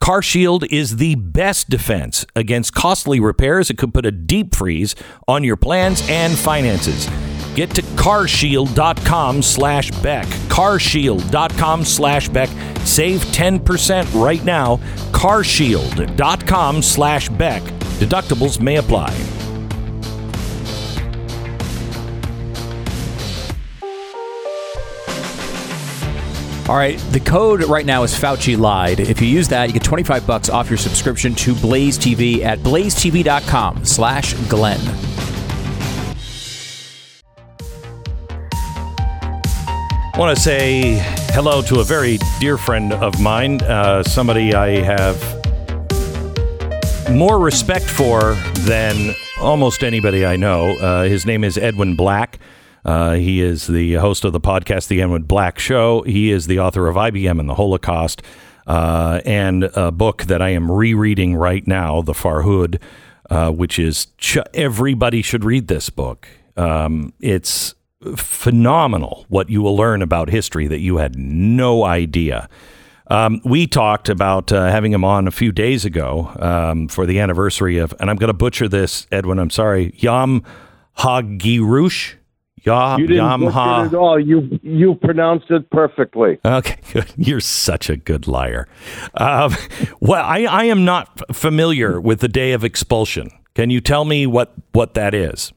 Car 0.00 0.22
Shield 0.22 0.64
is 0.70 0.96
the 0.96 1.14
best 1.16 1.68
defense 1.68 2.26
against 2.34 2.74
costly 2.74 3.20
repairs. 3.20 3.70
It 3.70 3.78
could 3.78 3.94
put 3.94 4.06
a 4.06 4.10
deep 4.10 4.54
freeze 4.54 4.94
on 5.28 5.44
your 5.44 5.56
plans 5.56 6.02
and 6.08 6.36
finances. 6.36 7.08
Get 7.54 7.70
to 7.74 7.82
carshield.com 7.82 9.42
slash 9.42 9.90
Beck. 10.02 10.26
Carshield.com 10.26 11.84
slash 11.84 12.28
Beck. 12.28 12.48
Save 12.86 13.20
10% 13.20 14.22
right 14.22 14.44
now. 14.44 14.76
Carshield.com 15.12 16.82
slash 16.82 17.28
Beck. 17.28 17.62
Deductibles 18.00 18.60
may 18.60 18.76
apply. 18.76 19.14
All 26.68 26.76
right, 26.78 26.96
the 27.10 27.20
code 27.20 27.64
right 27.64 27.84
now 27.84 28.04
is 28.04 28.14
Fauci 28.14 28.56
lied. 28.56 29.00
If 29.00 29.20
you 29.20 29.26
use 29.26 29.48
that, 29.48 29.66
you 29.68 29.74
get 29.74 29.82
25 29.82 30.26
bucks 30.26 30.48
off 30.48 30.70
your 30.70 30.78
subscription 30.78 31.34
to 31.34 31.54
Blaze 31.56 31.98
TV 31.98 32.42
at 32.42 32.60
blazetv.com 32.60 33.84
slash 33.84 34.32
Glenn. 34.48 35.11
Want 40.22 40.36
to 40.36 40.40
say 40.40 41.02
hello 41.32 41.60
to 41.60 41.80
a 41.80 41.84
very 41.84 42.16
dear 42.38 42.56
friend 42.56 42.92
of 42.92 43.20
mine, 43.20 43.60
uh, 43.62 44.04
somebody 44.04 44.54
I 44.54 44.78
have 44.78 45.20
more 47.10 47.40
respect 47.40 47.86
for 47.86 48.34
than 48.60 49.16
almost 49.40 49.82
anybody 49.82 50.24
I 50.24 50.36
know. 50.36 50.78
Uh, 50.78 51.02
his 51.08 51.26
name 51.26 51.42
is 51.42 51.58
Edwin 51.58 51.96
Black. 51.96 52.38
Uh, 52.84 53.14
he 53.14 53.42
is 53.42 53.66
the 53.66 53.94
host 53.94 54.24
of 54.24 54.32
the 54.32 54.38
podcast, 54.38 54.86
The 54.86 55.02
Edwin 55.02 55.24
Black 55.24 55.58
Show. 55.58 56.02
He 56.02 56.30
is 56.30 56.46
the 56.46 56.60
author 56.60 56.86
of 56.86 56.94
IBM 56.94 57.40
and 57.40 57.48
the 57.48 57.56
Holocaust, 57.56 58.22
uh, 58.68 59.20
and 59.24 59.64
a 59.74 59.90
book 59.90 60.26
that 60.26 60.40
I 60.40 60.50
am 60.50 60.70
rereading 60.70 61.34
right 61.34 61.66
now, 61.66 62.00
The 62.00 62.12
Farhud, 62.12 62.80
uh, 63.28 63.50
which 63.50 63.76
is 63.76 64.06
ch- 64.18 64.38
everybody 64.54 65.20
should 65.20 65.44
read 65.44 65.66
this 65.66 65.90
book. 65.90 66.28
Um, 66.56 67.12
it's 67.18 67.74
phenomenal 68.16 69.26
what 69.28 69.50
you 69.50 69.62
will 69.62 69.76
learn 69.76 70.02
about 70.02 70.30
history 70.30 70.66
that 70.66 70.80
you 70.80 70.98
had 70.98 71.16
no 71.16 71.84
idea. 71.84 72.48
Um, 73.08 73.40
we 73.44 73.66
talked 73.66 74.08
about 74.08 74.52
uh, 74.52 74.70
having 74.70 74.92
him 74.92 75.04
on 75.04 75.26
a 75.26 75.30
few 75.30 75.52
days 75.52 75.84
ago 75.84 76.32
um, 76.38 76.88
for 76.88 77.04
the 77.04 77.18
anniversary 77.18 77.78
of, 77.78 77.92
and 78.00 78.08
I'm 78.08 78.16
going 78.16 78.28
to 78.28 78.34
butcher 78.34 78.68
this, 78.68 79.06
Edwin. 79.12 79.38
I'm 79.38 79.50
sorry, 79.50 79.94
Yom 79.98 80.42
HaGirush. 80.98 82.14
Yam, 82.64 83.00
you 83.00 83.06
didn't 83.08 83.24
Yam 83.24 83.42
ha- 83.48 83.82
it 83.82 83.86
at 83.88 83.94
all. 83.94 84.20
You 84.20 84.60
you 84.62 84.94
pronounced 84.94 85.50
it 85.50 85.68
perfectly. 85.70 86.38
Okay. 86.44 86.78
You're 87.16 87.40
such 87.40 87.90
a 87.90 87.96
good 87.96 88.28
liar. 88.28 88.68
Um, 89.14 89.54
well, 90.00 90.24
I, 90.24 90.44
I 90.44 90.64
am 90.64 90.84
not 90.84 91.34
familiar 91.34 92.00
with 92.00 92.20
the 92.20 92.28
day 92.28 92.52
of 92.52 92.62
expulsion. 92.62 93.30
Can 93.54 93.70
you 93.70 93.80
tell 93.80 94.04
me 94.04 94.26
what, 94.26 94.54
what 94.72 94.94
that 94.94 95.12
is? 95.12 95.52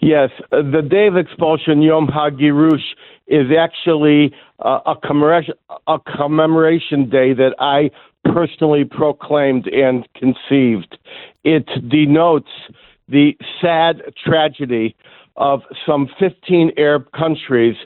Yes, 0.00 0.30
uh, 0.52 0.62
the 0.62 0.82
day 0.88 1.08
of 1.08 1.16
expulsion, 1.16 1.82
Yom 1.82 2.06
HaGirush, 2.06 2.94
is 3.26 3.46
actually 3.56 4.32
uh, 4.64 4.80
a, 4.86 5.92
a 5.92 5.98
commemoration 6.16 7.10
day 7.10 7.34
that 7.34 7.54
I 7.58 7.90
personally 8.24 8.84
proclaimed 8.84 9.66
and 9.66 10.08
conceived. 10.14 10.98
It 11.42 11.66
denotes 11.88 12.50
the 13.08 13.36
sad 13.60 14.02
tragedy 14.24 14.94
of 15.36 15.62
some 15.84 16.08
15 16.18 16.72
Arab 16.76 17.10
countries 17.12 17.76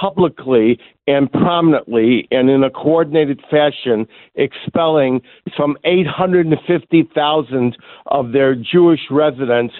publicly 0.00 0.78
and 1.06 1.30
prominently 1.30 2.26
and 2.32 2.50
in 2.50 2.64
a 2.64 2.70
coordinated 2.70 3.40
fashion 3.50 4.06
expelling 4.34 5.20
some 5.56 5.76
850,000 5.84 7.76
of 8.06 8.32
their 8.32 8.54
Jewish 8.56 9.00
residents, 9.10 9.74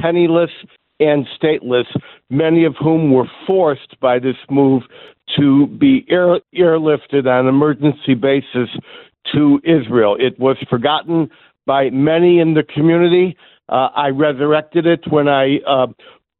penniless 0.00 0.50
and 1.02 1.26
stateless, 1.40 1.86
many 2.30 2.64
of 2.64 2.74
whom 2.78 3.12
were 3.12 3.26
forced 3.46 3.98
by 4.00 4.18
this 4.18 4.36
move 4.50 4.82
to 5.36 5.66
be 5.66 6.04
air, 6.08 6.40
airlifted 6.54 7.26
on 7.26 7.46
an 7.46 7.48
emergency 7.48 8.14
basis 8.14 8.68
to 9.32 9.60
Israel. 9.64 10.16
It 10.18 10.38
was 10.38 10.56
forgotten 10.68 11.30
by 11.66 11.90
many 11.90 12.40
in 12.40 12.54
the 12.54 12.62
community. 12.62 13.36
Uh, 13.68 13.88
I 13.94 14.08
resurrected 14.08 14.86
it 14.86 15.00
when 15.10 15.28
I 15.28 15.58
uh, 15.66 15.86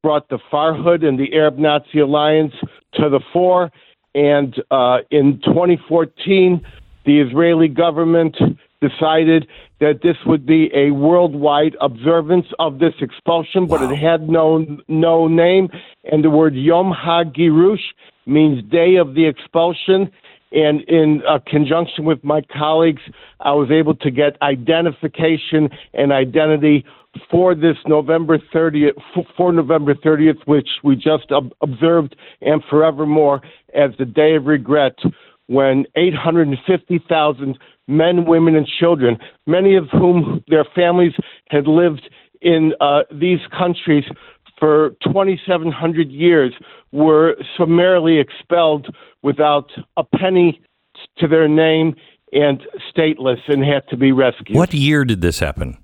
brought 0.02 0.28
the 0.28 0.38
Farhud 0.52 1.04
and 1.04 1.18
the 1.18 1.32
Arab 1.34 1.58
Nazi 1.58 2.00
Alliance 2.00 2.54
to 2.94 3.08
the 3.08 3.20
fore. 3.32 3.70
And 4.14 4.54
uh, 4.70 4.98
in 5.10 5.40
2014, 5.44 6.60
the 7.06 7.20
Israeli 7.20 7.68
government 7.68 8.36
decided 8.80 9.46
that 9.82 9.98
this 10.00 10.16
would 10.26 10.46
be 10.46 10.70
a 10.72 10.92
worldwide 10.92 11.76
observance 11.80 12.46
of 12.60 12.78
this 12.78 12.94
expulsion, 13.00 13.66
but 13.66 13.80
wow. 13.80 13.90
it 13.90 13.96
had 13.96 14.28
no 14.28 14.64
no 14.86 15.26
name, 15.26 15.68
and 16.04 16.22
the 16.22 16.30
word 16.30 16.54
Yom 16.54 16.92
HaGirush 16.94 17.82
means 18.24 18.62
day 18.70 18.94
of 18.94 19.14
the 19.14 19.26
expulsion. 19.26 20.10
And 20.52 20.82
in 20.82 21.22
uh, 21.28 21.38
conjunction 21.46 22.04
with 22.04 22.22
my 22.22 22.42
colleagues, 22.56 23.02
I 23.40 23.52
was 23.52 23.70
able 23.72 23.96
to 23.96 24.10
get 24.10 24.40
identification 24.40 25.68
and 25.94 26.12
identity 26.12 26.84
for 27.30 27.54
this 27.56 27.76
November 27.86 28.38
30th, 28.54 28.92
for 29.36 29.52
November 29.52 29.94
30th, 29.94 30.46
which 30.46 30.68
we 30.84 30.94
just 30.94 31.32
ob- 31.32 31.52
observed, 31.60 32.14
and 32.40 32.62
forevermore 32.70 33.40
as 33.74 33.90
the 33.98 34.04
day 34.04 34.36
of 34.36 34.44
regret 34.46 34.96
when 35.46 35.86
850,000 35.96 37.58
men, 37.88 38.24
women, 38.26 38.56
and 38.56 38.66
children, 38.66 39.18
many 39.46 39.76
of 39.76 39.88
whom 39.90 40.42
their 40.48 40.64
families 40.74 41.12
had 41.50 41.66
lived 41.66 42.08
in 42.40 42.72
uh, 42.80 43.00
these 43.10 43.40
countries 43.56 44.04
for 44.58 44.90
2,700 45.02 46.10
years, 46.10 46.52
were 46.92 47.36
summarily 47.56 48.18
expelled 48.18 48.86
without 49.22 49.70
a 49.96 50.04
penny 50.04 50.60
to 51.18 51.26
their 51.26 51.48
name 51.48 51.94
and 52.32 52.62
stateless 52.90 53.40
and 53.48 53.64
had 53.64 53.86
to 53.88 53.96
be 53.96 54.12
rescued. 54.12 54.56
What 54.56 54.72
year 54.72 55.04
did 55.04 55.20
this 55.20 55.38
happen? 55.38 55.78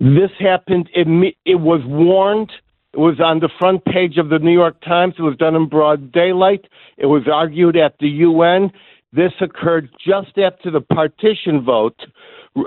This 0.00 0.30
happened, 0.38 0.88
it, 0.94 1.34
it 1.44 1.56
was 1.56 1.80
warned. 1.84 2.52
It 2.94 2.98
was 2.98 3.20
on 3.20 3.40
the 3.40 3.50
front 3.58 3.84
page 3.84 4.16
of 4.16 4.28
the 4.28 4.38
New 4.38 4.52
York 4.52 4.80
Times. 4.80 5.14
It 5.18 5.22
was 5.22 5.36
done 5.36 5.54
in 5.54 5.68
broad 5.68 6.12
daylight. 6.12 6.64
It 6.96 7.06
was 7.06 7.22
argued 7.32 7.76
at 7.76 7.96
the 8.00 8.08
UN. 8.08 8.70
This 9.12 9.32
occurred 9.40 9.88
just 10.04 10.36
after 10.38 10.70
the 10.70 10.80
partition 10.80 11.64
vote, 11.64 11.98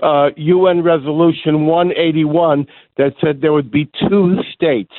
uh, 0.01 0.29
UN 0.35 0.81
Resolution 0.81 1.65
181, 1.65 2.65
that 2.97 3.13
said 3.21 3.41
there 3.41 3.53
would 3.53 3.71
be 3.71 3.89
two 4.09 4.37
states, 4.53 4.93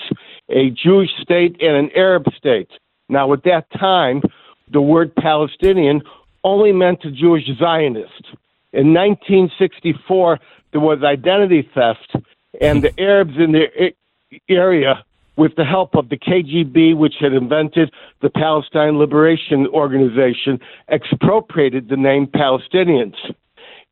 a 0.48 0.70
Jewish 0.70 1.10
state 1.20 1.56
and 1.60 1.76
an 1.76 1.90
Arab 1.96 2.26
state. 2.36 2.70
Now, 3.08 3.32
at 3.32 3.42
that 3.44 3.66
time, 3.72 4.22
the 4.70 4.80
word 4.80 5.14
Palestinian 5.16 6.02
only 6.44 6.72
meant 6.72 7.04
a 7.04 7.10
Jewish 7.10 7.44
Zionist. 7.58 8.24
In 8.72 8.94
1964, 8.94 10.38
there 10.72 10.80
was 10.80 11.02
identity 11.02 11.68
theft, 11.74 12.16
and 12.60 12.82
the 12.82 12.98
Arabs 12.98 13.36
in 13.36 13.52
the 13.52 13.92
area, 14.48 15.04
with 15.36 15.56
the 15.56 15.64
help 15.64 15.94
of 15.94 16.08
the 16.08 16.18
KGB, 16.18 16.96
which 16.96 17.14
had 17.20 17.32
invented 17.32 17.92
the 18.20 18.30
Palestine 18.30 18.98
Liberation 18.98 19.66
Organization, 19.68 20.60
expropriated 20.90 21.88
the 21.88 21.96
name 21.96 22.26
Palestinians. 22.26 23.14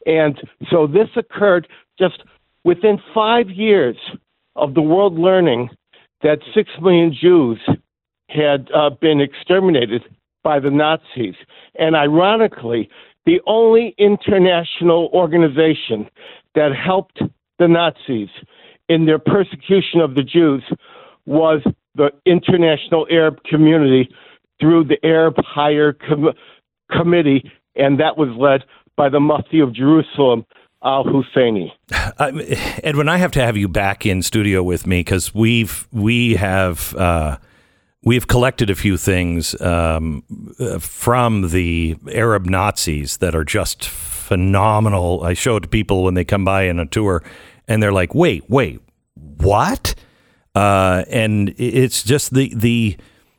And 0.07 0.38
so 0.70 0.87
this 0.87 1.09
occurred 1.16 1.68
just 1.98 2.22
within 2.64 2.98
five 3.14 3.50
years 3.50 3.96
of 4.57 4.74
the 4.74 4.83
world 4.83 5.18
learning 5.18 5.70
that 6.22 6.40
six 6.55 6.70
million 6.81 7.14
Jews 7.18 7.59
had 8.29 8.68
uh, 8.74 8.90
been 8.90 9.20
exterminated 9.20 10.03
by 10.42 10.61
the 10.61 10.70
Nazis. 10.70 11.35
And 11.79 11.96
ironically, 11.96 12.88
the 13.26 13.40
only 13.46 13.94
international 13.98 15.11
organization 15.12 16.09
that 16.55 16.74
helped 16.74 17.20
the 17.59 17.68
Nazis 17.68 18.29
in 18.88 19.07
their 19.07 19.18
persecution 19.18 20.00
of 20.00 20.14
the 20.14 20.22
Jews 20.22 20.62
was 21.26 21.62
the 21.94 22.11
International 22.26 23.06
Arab 23.11 23.42
Community 23.44 24.09
through 24.61 24.85
the 24.85 24.98
Arab 25.04 25.35
Higher 25.38 25.92
Com- 25.92 26.35
Committee, 26.90 27.50
and 27.76 27.98
that 28.00 28.16
was 28.16 28.28
led 28.38 28.64
by 28.96 29.09
the 29.09 29.20
Mufti 29.20 29.61
of 29.61 29.72
Jerusalem, 29.72 30.44
Al 30.85 31.04
Husseini. 31.04 31.70
Uh, 32.18 32.33
Edwin, 32.83 33.09
I 33.09 33.16
have 33.16 33.30
to 33.33 33.40
have 33.40 33.56
you 33.56 33.66
back 33.66 34.04
in 34.04 34.20
studio 34.20 34.62
with 34.62 34.87
me 34.87 35.00
because 35.00 35.35
we've 35.35 35.88
we 35.90 36.35
have 36.35 36.94
uh, 36.96 37.38
we've 38.02 38.26
collected 38.26 38.68
a 38.68 38.74
few 38.74 38.98
things 38.98 39.59
um, 39.62 40.22
uh, 40.59 40.78
from 40.78 41.48
the 41.48 41.96
Arab 42.12 42.44
Nazis 42.44 43.16
that 43.18 43.35
are 43.35 43.44
just 43.44 43.87
phenomenal. 43.87 45.22
I 45.24 45.33
show 45.33 45.56
it 45.56 45.61
to 45.61 45.68
people 45.68 46.04
when 46.04 46.12
they 46.12 46.24
come 46.24 46.44
by 46.44 46.64
in 46.64 46.78
a 46.78 46.85
tour, 46.85 47.22
and 47.66 47.83
they're 47.83 47.92
like, 47.92 48.14
"Wait, 48.14 48.44
wait, 48.50 48.80
what?" 49.14 49.94
Uh, 50.54 51.04
and 51.08 51.54
it's 51.58 52.02
just 52.02 52.34
the 52.34 52.52
the 52.54 52.96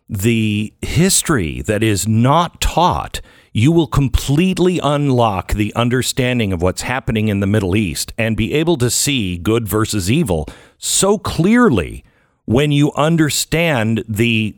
the 0.08 0.74
history 0.82 1.62
that 1.62 1.84
is 1.84 2.08
not 2.08 2.62
taught. 2.62 3.22
You 3.54 3.72
will 3.72 3.88
completely 3.88 4.80
unlock 4.82 5.54
the 5.54 5.74
understanding 5.76 6.54
of 6.54 6.62
what's 6.62 6.84
happening 6.84 7.28
in 7.28 7.42
the 7.42 7.48
Middle 7.48 7.76
East 7.76 8.14
and 8.18 8.38
be 8.38 8.54
able 8.54 8.78
to 8.78 8.90
see 8.90 9.38
good 9.38 9.68
versus 9.68 10.10
evil 10.10 10.48
so 10.78 11.18
clearly 11.18 12.06
when 12.46 12.72
you 12.72 12.94
understand 12.94 14.04
the 14.08 14.56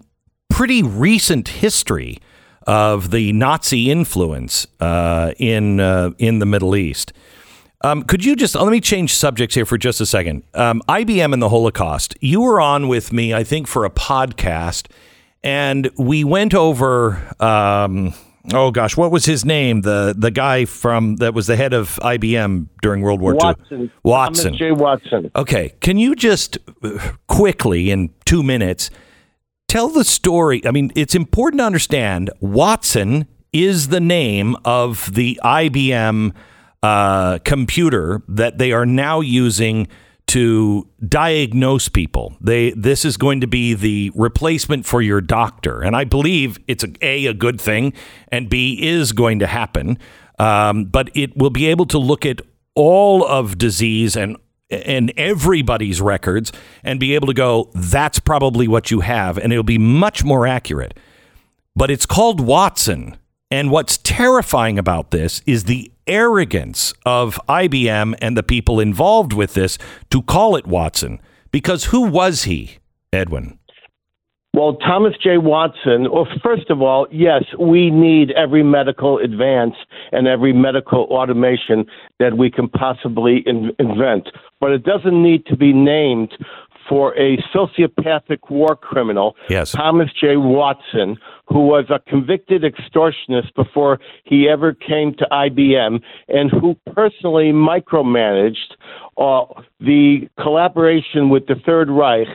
pretty 0.49 0.83
recent 0.83 1.47
history 1.47 2.19
of 2.67 3.11
the 3.11 3.33
Nazi 3.33 3.89
influence 3.89 4.67
uh, 4.79 5.33
in 5.37 5.79
uh, 5.79 6.11
in 6.17 6.39
the 6.39 6.45
Middle 6.45 6.75
East. 6.75 7.13
Um, 7.83 8.03
could 8.03 8.23
you 8.23 8.37
just 8.37 8.55
let 8.55 8.71
me 8.71 8.79
change 8.79 9.13
subjects 9.13 9.55
here 9.55 9.65
for 9.65 9.77
just 9.77 9.99
a 9.99 10.05
second? 10.05 10.43
Um, 10.53 10.81
IBM 10.87 11.33
and 11.33 11.41
the 11.41 11.49
Holocaust. 11.49 12.15
You 12.21 12.41
were 12.41 12.61
on 12.61 12.87
with 12.87 13.11
me, 13.11 13.33
I 13.33 13.43
think, 13.43 13.67
for 13.67 13.83
a 13.83 13.89
podcast, 13.89 14.87
and 15.43 15.89
we 15.97 16.23
went 16.23 16.53
over. 16.53 17.21
Um, 17.41 18.13
oh 18.53 18.71
gosh, 18.71 18.95
what 18.95 19.11
was 19.11 19.25
his 19.25 19.43
name? 19.43 19.81
The 19.81 20.15
the 20.17 20.31
guy 20.31 20.63
from 20.63 21.17
that 21.17 21.33
was 21.33 21.47
the 21.47 21.57
head 21.57 21.73
of 21.73 21.99
IBM 22.01 22.67
during 22.81 23.01
World 23.01 23.19
War 23.19 23.35
Watson. 23.35 23.81
II. 23.81 23.91
Watson. 24.03 24.45
Thomas 24.45 24.59
J. 24.59 24.71
Watson. 24.71 25.31
Okay, 25.35 25.73
can 25.81 25.97
you 25.97 26.15
just 26.15 26.57
uh, 26.83 27.11
quickly 27.27 27.91
in 27.91 28.11
two 28.23 28.43
minutes 28.43 28.91
tell 29.67 29.89
the 29.89 30.05
story? 30.05 30.65
I 30.65 30.71
mean, 30.71 30.93
it's 30.95 31.15
important 31.15 31.59
to 31.59 31.65
understand 31.65 32.29
Watson 32.39 33.27
is 33.51 33.89
the 33.89 33.99
name 33.99 34.55
of 34.63 35.13
the 35.13 35.37
IBM 35.43 36.33
uh, 36.83 37.39
computer 37.39 38.21
that 38.27 38.57
they 38.57 38.73
are 38.73 38.85
now 38.85 39.21
using 39.21 39.87
to 40.27 40.87
diagnose 41.07 41.89
people. 41.89 42.35
They 42.41 42.71
this 42.71 43.05
is 43.05 43.17
going 43.17 43.41
to 43.41 43.47
be 43.47 43.73
the 43.73 44.11
replacement 44.15 44.85
for 44.85 45.01
your 45.01 45.21
doctor, 45.21 45.81
and 45.81 45.95
I 45.95 46.03
believe 46.03 46.59
it's 46.67 46.83
a, 46.83 46.89
a, 47.01 47.25
a 47.27 47.33
good 47.33 47.59
thing, 47.59 47.93
and 48.29 48.49
b 48.49 48.77
is 48.81 49.13
going 49.13 49.39
to 49.39 49.47
happen. 49.47 49.97
Um, 50.39 50.85
but 50.85 51.09
it 51.15 51.37
will 51.37 51.51
be 51.51 51.67
able 51.67 51.85
to 51.87 51.97
look 51.97 52.25
at 52.25 52.41
all 52.75 53.25
of 53.25 53.57
disease 53.57 54.17
and 54.17 54.37
and 54.69 55.13
everybody's 55.15 56.01
records 56.01 56.51
and 56.83 56.99
be 56.99 57.13
able 57.13 57.27
to 57.27 57.33
go 57.33 57.69
that's 57.75 58.19
probably 58.19 58.67
what 58.67 58.89
you 58.89 59.01
have 59.01 59.37
and 59.37 59.53
it'll 59.53 59.63
be 59.63 59.77
much 59.77 60.23
more 60.23 60.47
accurate 60.47 60.97
but 61.75 61.91
it's 61.91 62.07
called 62.07 62.41
Watson 62.41 63.17
and 63.51 63.69
what's 63.69 63.99
terrifying 63.99 64.79
about 64.79 65.11
this 65.11 65.43
is 65.45 65.65
the 65.65 65.92
arrogance 66.07 66.93
of 67.05 67.39
IBM 67.47 68.15
and 68.21 68.37
the 68.37 68.43
people 68.43 68.79
involved 68.79 69.33
with 69.33 69.53
this 69.53 69.77
to 70.09 70.21
call 70.21 70.55
it 70.55 70.67
Watson. 70.67 71.19
Because 71.51 71.85
who 71.85 72.01
was 72.01 72.43
he, 72.43 72.77
Edwin? 73.11 73.59
Well, 74.55 74.75
Thomas 74.75 75.13
J. 75.21 75.39
Watson, 75.39 76.11
well, 76.11 76.27
first 76.43 76.69
of 76.69 76.79
all, 76.79 77.07
yes, 77.11 77.43
we 77.59 77.89
need 77.89 78.29
every 78.31 78.61
medical 78.61 79.17
advance 79.17 79.73
and 80.11 80.27
every 80.27 80.53
medical 80.53 81.05
automation 81.05 81.87
that 82.19 82.37
we 82.37 82.51
can 82.51 82.69
possibly 82.69 83.41
in- 83.47 83.71
invent. 83.79 84.29
But 84.61 84.71
it 84.71 84.83
doesn't 84.83 85.23
need 85.23 85.47
to 85.47 85.57
be 85.57 85.73
named 85.73 86.33
for 86.87 87.15
a 87.17 87.37
sociopathic 87.53 88.49
war 88.49 88.75
criminal, 88.75 89.35
yes. 89.49 89.71
Thomas 89.71 90.09
J. 90.19 90.37
Watson, 90.37 91.17
who 91.47 91.67
was 91.67 91.85
a 91.89 91.99
convicted 92.09 92.63
extortionist 92.63 93.53
before 93.55 93.99
he 94.23 94.47
ever 94.49 94.73
came 94.73 95.13
to 95.15 95.27
IBM 95.31 96.01
and 96.27 96.51
who 96.51 96.75
personally 96.93 97.51
micromanaged 97.51 98.75
uh, 99.17 99.45
the 99.79 100.27
collaboration 100.39 101.29
with 101.29 101.47
the 101.47 101.55
Third 101.65 101.89
Reich 101.89 102.27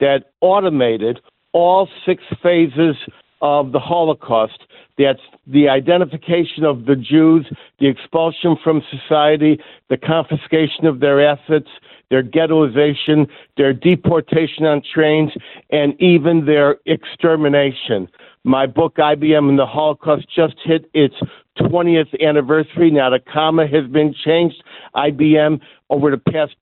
that 0.00 0.32
automated 0.40 1.20
all 1.52 1.88
six 2.04 2.22
phases 2.42 2.96
of 3.40 3.72
the 3.72 3.78
Holocaust. 3.78 4.58
That's 4.98 5.20
the 5.46 5.68
identification 5.68 6.64
of 6.64 6.86
the 6.86 6.96
Jews, 6.96 7.46
the 7.78 7.88
expulsion 7.88 8.56
from 8.62 8.82
society, 8.90 9.60
the 9.90 9.96
confiscation 9.96 10.86
of 10.86 11.00
their 11.00 11.26
assets, 11.26 11.68
their 12.10 12.22
ghettoization, 12.22 13.28
their 13.56 13.72
deportation 13.72 14.64
on 14.64 14.82
trains, 14.82 15.32
and 15.70 16.00
even 16.00 16.46
their 16.46 16.76
extermination. 16.86 18.08
My 18.44 18.66
book, 18.66 18.96
IBM 18.96 19.48
and 19.48 19.58
the 19.58 19.66
Holocaust, 19.66 20.26
just 20.34 20.54
hit 20.64 20.90
its 20.92 21.14
20th 21.58 22.20
anniversary. 22.20 22.90
Now, 22.90 23.10
the 23.10 23.20
comma 23.20 23.66
has 23.66 23.86
been 23.90 24.14
changed. 24.24 24.62
IBM, 24.94 25.60
over 25.90 26.10
the 26.10 26.18
past 26.18 26.54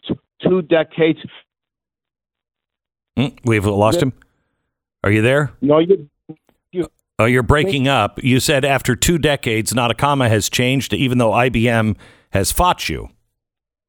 two 0.43 0.63
decades. 0.63 1.19
Mm, 3.19 3.39
we've 3.45 3.65
lost 3.65 4.01
him. 4.01 4.13
Are 5.05 5.11
you 5.11 5.23
there? 5.23 5.53
No, 5.61 5.79
you. 5.79 6.09
you 6.71 6.87
oh, 7.19 7.25
you're 7.25 7.43
breaking 7.43 7.89
up. 7.89 8.23
You 8.23 8.41
said 8.41 8.65
after 8.65 8.95
two 8.95 9.19
decades, 9.19 9.75
not 9.75 9.91
a 9.91 9.95
comma 9.95 10.29
has 10.29 10.49
changed, 10.49 10.95
even 10.95 11.19
though 11.19 11.33
IBM 11.33 11.97
has 12.33 12.53
fought 12.53 12.89
you. 12.89 13.09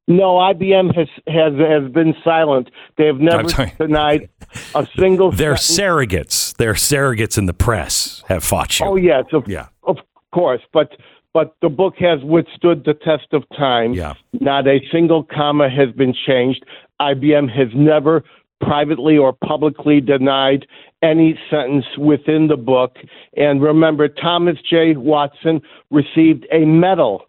No, 0.07 0.35
IBM 0.35 0.93
has 0.95 1.07
has 1.27 1.53
has 1.53 1.91
been 1.91 2.13
silent. 2.23 2.69
They 2.97 3.05
have 3.05 3.19
never 3.19 3.43
denied 3.77 4.29
a 4.75 4.85
single. 4.97 5.31
They're 5.35 5.53
surrogates. 5.53 6.55
They're 6.57 6.73
surrogates 6.73 7.37
in 7.37 7.45
the 7.45 7.53
press 7.53 8.21
have 8.27 8.43
fought 8.43 8.79
you. 8.79 8.85
Oh 8.85 8.95
yes, 8.97 9.25
of, 9.31 9.47
yeah, 9.47 9.67
of 9.83 9.97
course. 10.33 10.61
But 10.73 10.91
but 11.33 11.55
the 11.61 11.69
book 11.69 11.95
has 11.99 12.19
withstood 12.21 12.83
the 12.83 12.93
test 12.93 13.27
of 13.31 13.43
time. 13.57 13.93
Yeah, 13.93 14.15
not 14.33 14.67
a 14.67 14.79
single 14.91 15.23
comma 15.23 15.69
has 15.69 15.91
been 15.95 16.13
changed. 16.13 16.65
IBM 16.99 17.49
has 17.55 17.69
never 17.73 18.23
privately 18.61 19.17
or 19.17 19.33
publicly 19.33 20.01
denied 20.01 20.65
any 21.01 21.39
sentence 21.49 21.85
within 21.97 22.47
the 22.47 22.57
book. 22.57 22.97
And 23.35 23.61
remember, 23.61 24.07
Thomas 24.07 24.57
J. 24.69 24.95
Watson 24.95 25.61
received 25.91 26.45
a 26.51 26.65
medal 26.65 27.25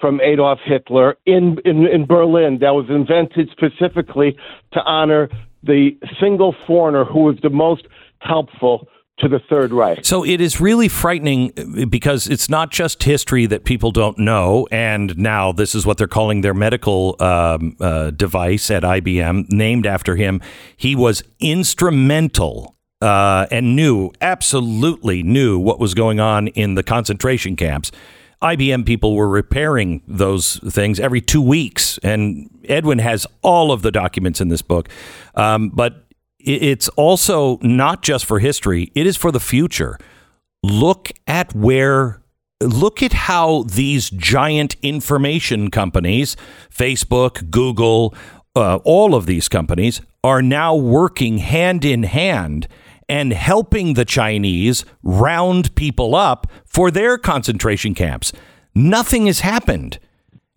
from 0.00 0.20
Adolf 0.20 0.58
Hitler 0.64 1.16
in, 1.26 1.58
in, 1.64 1.86
in 1.86 2.06
Berlin 2.06 2.58
that 2.60 2.70
was 2.70 2.86
invented 2.88 3.50
specifically 3.50 4.36
to 4.72 4.80
honor 4.84 5.28
the 5.62 5.90
single 6.18 6.54
foreigner 6.66 7.04
who 7.04 7.20
was 7.20 7.36
the 7.42 7.50
most 7.50 7.86
helpful 8.20 8.88
to 9.18 9.28
the 9.28 9.38
Third 9.50 9.70
Reich. 9.70 10.04
So 10.04 10.24
it 10.24 10.40
is 10.40 10.60
really 10.60 10.88
frightening 10.88 11.52
uh, 11.56 11.84
because 11.86 12.26
it's 12.26 12.48
not 12.48 12.70
just 12.70 13.02
history 13.02 13.46
that 13.46 13.64
people 13.64 13.90
don't 13.90 14.18
know. 14.18 14.66
And 14.70 15.16
now 15.18 15.52
this 15.52 15.74
is 15.74 15.86
what 15.86 15.98
they're 15.98 16.08
calling 16.08 16.40
their 16.40 16.54
medical 16.54 17.16
um, 17.20 17.76
uh, 17.80 18.10
device 18.10 18.70
at 18.70 18.82
IBM, 18.82 19.50
named 19.50 19.86
after 19.86 20.16
him. 20.16 20.40
He 20.76 20.96
was 20.96 21.22
instrumental 21.38 22.76
uh, 23.02 23.46
and 23.50 23.76
knew, 23.76 24.10
absolutely 24.20 25.22
knew 25.22 25.58
what 25.58 25.78
was 25.78 25.94
going 25.94 26.20
on 26.20 26.48
in 26.48 26.74
the 26.74 26.82
concentration 26.82 27.56
camps. 27.56 27.92
IBM 28.42 28.86
people 28.86 29.14
were 29.14 29.28
repairing 29.28 30.02
those 30.08 30.56
things 30.58 30.98
every 30.98 31.20
two 31.20 31.42
weeks. 31.42 31.98
And 32.02 32.48
Edwin 32.68 32.98
has 32.98 33.26
all 33.42 33.70
of 33.70 33.82
the 33.82 33.90
documents 33.90 34.40
in 34.40 34.48
this 34.48 34.62
book. 34.62 34.88
Um, 35.34 35.68
but 35.70 36.06
it's 36.38 36.88
also 36.90 37.58
not 37.60 38.02
just 38.02 38.24
for 38.24 38.38
history, 38.38 38.90
it 38.94 39.06
is 39.06 39.16
for 39.16 39.30
the 39.30 39.40
future. 39.40 39.98
Look 40.62 41.10
at 41.26 41.54
where, 41.54 42.22
look 42.62 43.02
at 43.02 43.12
how 43.12 43.64
these 43.64 44.08
giant 44.10 44.76
information 44.82 45.70
companies, 45.70 46.36
Facebook, 46.74 47.50
Google, 47.50 48.14
uh, 48.56 48.76
all 48.84 49.14
of 49.14 49.26
these 49.26 49.48
companies 49.48 50.00
are 50.24 50.42
now 50.42 50.74
working 50.74 51.38
hand 51.38 51.84
in 51.84 52.04
hand 52.04 52.66
and 53.10 53.32
helping 53.32 53.94
the 53.94 54.04
Chinese 54.04 54.84
round 55.02 55.74
people 55.74 56.14
up 56.14 56.46
for 56.64 56.92
their 56.92 57.18
concentration 57.18 57.92
camps. 57.92 58.32
Nothing 58.72 59.26
has 59.26 59.40
happened. 59.40 59.98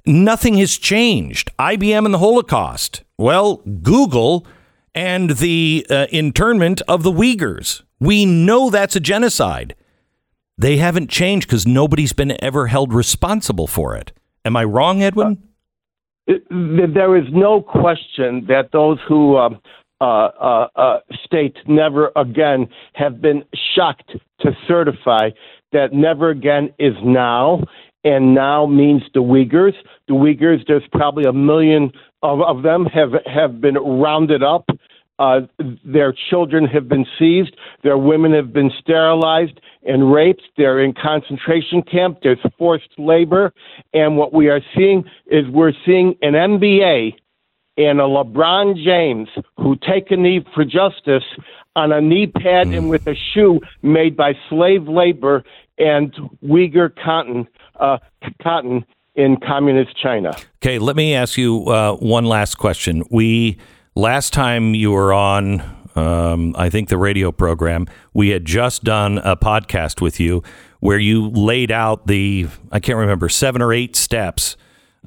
Nothing 0.06 0.58
has 0.58 0.78
changed. 0.78 1.50
IBM 1.58 2.06
and 2.06 2.14
the 2.14 2.20
Holocaust. 2.20 3.04
Well, 3.18 3.56
Google 3.82 4.46
and 4.94 5.32
the 5.32 5.84
uh, 5.90 6.06
internment 6.12 6.84
of 6.88 7.02
the 7.02 7.12
Uyghurs. 7.12 7.82
We 8.00 8.24
know 8.24 8.70
that's 8.70 8.96
a 8.96 9.00
genocide. 9.00 9.74
They 10.56 10.78
haven't 10.78 11.10
changed 11.10 11.48
because 11.48 11.66
nobody's 11.66 12.14
been 12.14 12.38
ever 12.44 12.68
held 12.68 12.94
responsible 12.94 13.66
for 13.66 13.96
it. 13.96 14.12
Am 14.46 14.56
I 14.56 14.64
wrong, 14.64 15.02
Edwin? 15.02 15.42
Uh, 16.30 16.34
there 16.52 17.18
is 17.18 17.26
no 17.32 17.62
question 17.62 18.46
that 18.48 18.70
those 18.72 19.00
who 19.08 19.38
um, 19.38 19.60
uh, 20.04 20.32
uh, 20.38 20.68
uh, 20.76 21.00
state 21.24 21.56
never 21.66 22.12
again 22.18 22.68
have 22.92 23.22
been 23.22 23.42
shocked 23.74 24.12
to 24.42 24.52
certify 24.68 25.30
that 25.72 25.94
never 25.94 26.30
again 26.30 26.74
is 26.78 26.94
now, 27.06 27.64
and 28.04 28.36
now 28.36 28.66
means 28.66 29.02
the 29.14 29.22
Uyghurs. 29.22 29.76
The 30.10 30.14
Uyghurs, 30.14 30.68
there's 30.68 30.84
probably 30.92 31.24
a 31.24 31.32
million 31.32 31.90
of, 32.22 32.42
of 32.42 32.64
them 32.64 32.86
have 32.88 33.12
have 33.26 33.62
been 33.62 33.76
rounded 33.76 34.44
up. 34.44 34.66
Uh, 35.20 35.42
their 35.86 36.14
children 36.30 36.66
have 36.66 36.90
been 36.90 37.06
seized. 37.18 37.56
Their 37.84 37.98
women 37.98 38.34
have 38.34 38.52
been 38.52 38.72
sterilized 38.82 39.62
and 39.84 40.12
raped. 40.12 40.42
They're 40.58 40.84
in 40.84 40.94
concentration 40.94 41.82
camp. 41.82 42.18
There's 42.24 42.40
forced 42.58 42.90
labor. 42.98 43.54
And 43.94 44.18
what 44.18 44.34
we 44.34 44.50
are 44.50 44.60
seeing 44.76 45.06
is 45.28 45.48
we're 45.50 45.72
seeing 45.86 46.16
an 46.22 46.34
NBA 46.34 47.14
and 47.78 48.00
a 48.00 48.04
LeBron 48.04 48.76
James 48.84 49.30
who 49.58 49.76
take 49.76 50.12
a 50.12 50.18
knee 50.18 50.46
for 50.54 50.64
justice 50.64 51.24
on 51.76 51.92
a 51.92 52.02
knee 52.02 52.28
pad 52.28 52.68
mm. 52.68 52.78
and 52.78 52.90
with 52.90 53.08
a 53.08 53.16
shoe 53.34 53.60
made 53.82 54.16
by 54.16 54.34
slave 54.50 54.88
labor 54.88 55.44
and 55.78 56.14
Uyghur 56.44 56.92
cotton, 57.04 57.48
uh, 57.80 57.98
cotton 58.42 58.86
in 59.16 59.38
communist 59.38 59.96
China. 59.98 60.32
Okay, 60.64 60.80
let 60.80 60.96
me 60.96 61.16
ask 61.16 61.38
you 61.38 61.66
uh, 61.68 61.96
one 61.96 62.26
last 62.26 62.56
question. 62.56 63.04
We 63.10 63.58
last 63.96 64.34
time 64.34 64.76
you 64.76 64.92
were 64.92 65.14
on, 65.14 65.62
um, 65.96 66.56
I 66.58 66.70
think 66.70 66.90
the 66.90 66.98
radio 66.98 67.32
program, 67.32 67.88
we 68.14 68.30
had 68.30 68.46
just 68.46 68.84
done 68.84 69.20
a 69.20 69.36
podcast 69.36 70.02
with 70.02 70.20
you 70.20 70.44
where 70.80 71.00
you 71.00 71.30
laid 71.30 71.72
out 71.72 72.08
the 72.08 72.48
I 72.72 72.80
can't 72.80 72.98
remember 72.98 73.30
seven 73.30 73.62
or 73.62 73.72
eight 73.72 73.96
steps 73.96 74.58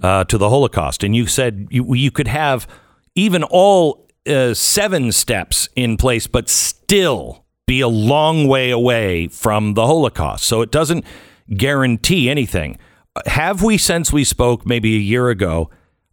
uh, 0.02 0.24
to 0.24 0.38
the 0.38 0.48
Holocaust, 0.50 1.02
and 1.02 1.14
you 1.14 1.26
said 1.26 1.68
you, 1.70 1.94
you 1.94 2.10
could 2.10 2.28
have 2.28 2.66
even 3.14 3.42
all 3.44 4.08
uh, 4.26 4.54
seven 4.54 5.12
steps 5.12 5.68
in 5.76 5.96
place, 5.96 6.26
but 6.26 6.48
still 6.48 7.44
be 7.66 7.80
a 7.80 7.88
long 7.88 8.46
way 8.46 8.70
away 8.70 9.28
from 9.28 9.74
the 9.74 9.86
Holocaust. 9.86 10.44
So 10.44 10.62
it 10.62 10.70
doesn't 10.70 11.04
guarantee 11.48 12.28
anything 12.28 12.78
have 13.24 13.62
we, 13.62 13.78
since 13.78 14.12
we 14.12 14.24
spoke 14.24 14.66
maybe 14.66 14.94
a 14.94 15.00
year 15.00 15.30
ago, 15.30 15.70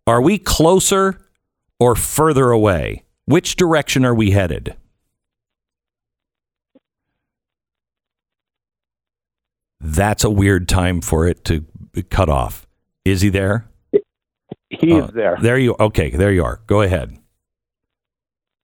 are 0.08 0.22
we 0.22 0.38
closer 0.38 1.20
or 1.80 1.96
further 1.96 2.52
away? 2.52 3.04
Which 3.26 3.56
direction 3.56 4.06
are 4.06 4.16
we 4.16 4.32
headed? 4.32 4.76
That's 9.80 10.24
a 10.24 10.30
weird 10.30 10.70
time 10.70 11.02
for 11.02 11.28
it 11.28 11.44
to 11.46 11.66
cut 12.10 12.30
off. 12.30 12.66
Is 13.04 13.22
he 13.22 13.30
there? 13.30 13.68
He's 14.84 15.04
uh, 15.04 15.12
there. 15.14 15.38
There 15.42 15.58
you 15.58 15.76
okay, 15.80 16.10
there 16.10 16.32
you 16.32 16.44
are. 16.44 16.62
Go 16.68 16.82
ahead. 16.82 17.18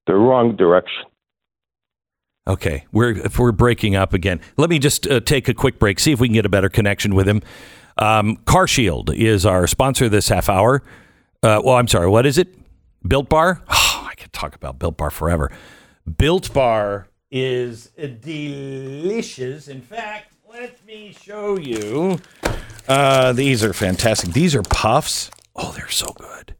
The 0.06 0.14
wrong 0.14 0.56
direction. 0.56 1.04
Okay, 2.46 2.86
we're 2.92 3.10
if 3.12 3.38
we're 3.38 3.52
breaking 3.52 3.96
up 3.96 4.12
again. 4.12 4.40
Let 4.56 4.70
me 4.70 4.78
just 4.78 5.06
uh, 5.06 5.20
take 5.20 5.48
a 5.48 5.54
quick 5.54 5.78
break, 5.78 6.00
see 6.00 6.12
if 6.12 6.20
we 6.20 6.28
can 6.28 6.34
get 6.34 6.46
a 6.46 6.50
better 6.50 6.68
connection 6.68 7.14
with 7.14 7.28
him. 7.28 7.42
Um, 7.98 8.36
Car 8.46 8.66
Shield 8.66 9.10
is 9.14 9.44
our 9.44 9.66
sponsor 9.66 10.08
this 10.08 10.28
half 10.28 10.48
hour. 10.48 10.82
Uh, 11.42 11.60
well, 11.64 11.76
I'm 11.76 11.88
sorry, 11.88 12.08
what 12.08 12.26
is 12.26 12.38
it? 12.38 12.54
Built 13.06 13.28
Bar? 13.28 13.62
Oh, 13.68 14.06
I 14.10 14.14
could 14.14 14.32
talk 14.32 14.54
about 14.54 14.78
Built 14.78 14.96
Bar 14.96 15.10
forever. 15.10 15.50
Built 16.16 16.52
Bar 16.52 17.08
is 17.30 17.86
delicious. 18.20 19.68
In 19.68 19.80
fact, 19.80 20.32
let 20.48 20.84
me 20.84 21.14
show 21.18 21.58
you. 21.58 22.18
Uh, 22.88 23.32
these 23.32 23.62
are 23.62 23.72
fantastic. 23.72 24.32
These 24.32 24.54
are 24.56 24.62
puffs. 24.62 25.30
Oh, 25.62 25.72
they're 25.76 25.88
so 25.88 26.06
good. 26.18 26.54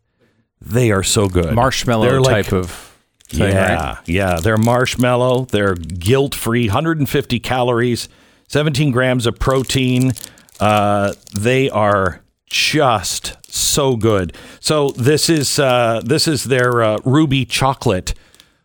They 0.61 0.91
are 0.91 1.03
so 1.03 1.29
good. 1.29 1.55
Marshmallow 1.55 2.05
they're 2.05 2.21
type 2.21 2.53
like, 2.53 2.53
of 2.53 2.71
thing, 3.25 3.53
yeah, 3.53 3.87
right? 3.87 3.99
yeah. 4.09 4.41
They're 4.41 4.59
marshmallow. 4.59 5.47
They're 5.47 5.75
guilt 5.75 6.35
free. 6.35 6.67
150 6.67 7.41
calories, 7.41 8.09
17 8.49 8.91
grams 8.91 9.27
of 9.27 9.39
protein. 9.39 10.13
Uh, 10.59 11.15
they 11.33 11.71
are 11.71 12.23
just 12.47 13.37
so 13.51 13.97
good. 13.97 14.37
So 14.61 14.91
this 14.91 15.31
is 15.31 15.59
uh, 15.59 16.03
this 16.05 16.29
is 16.29 16.45
their 16.45 16.83
uh, 16.83 16.99
ruby 17.05 17.47
chocolate 17.47 18.13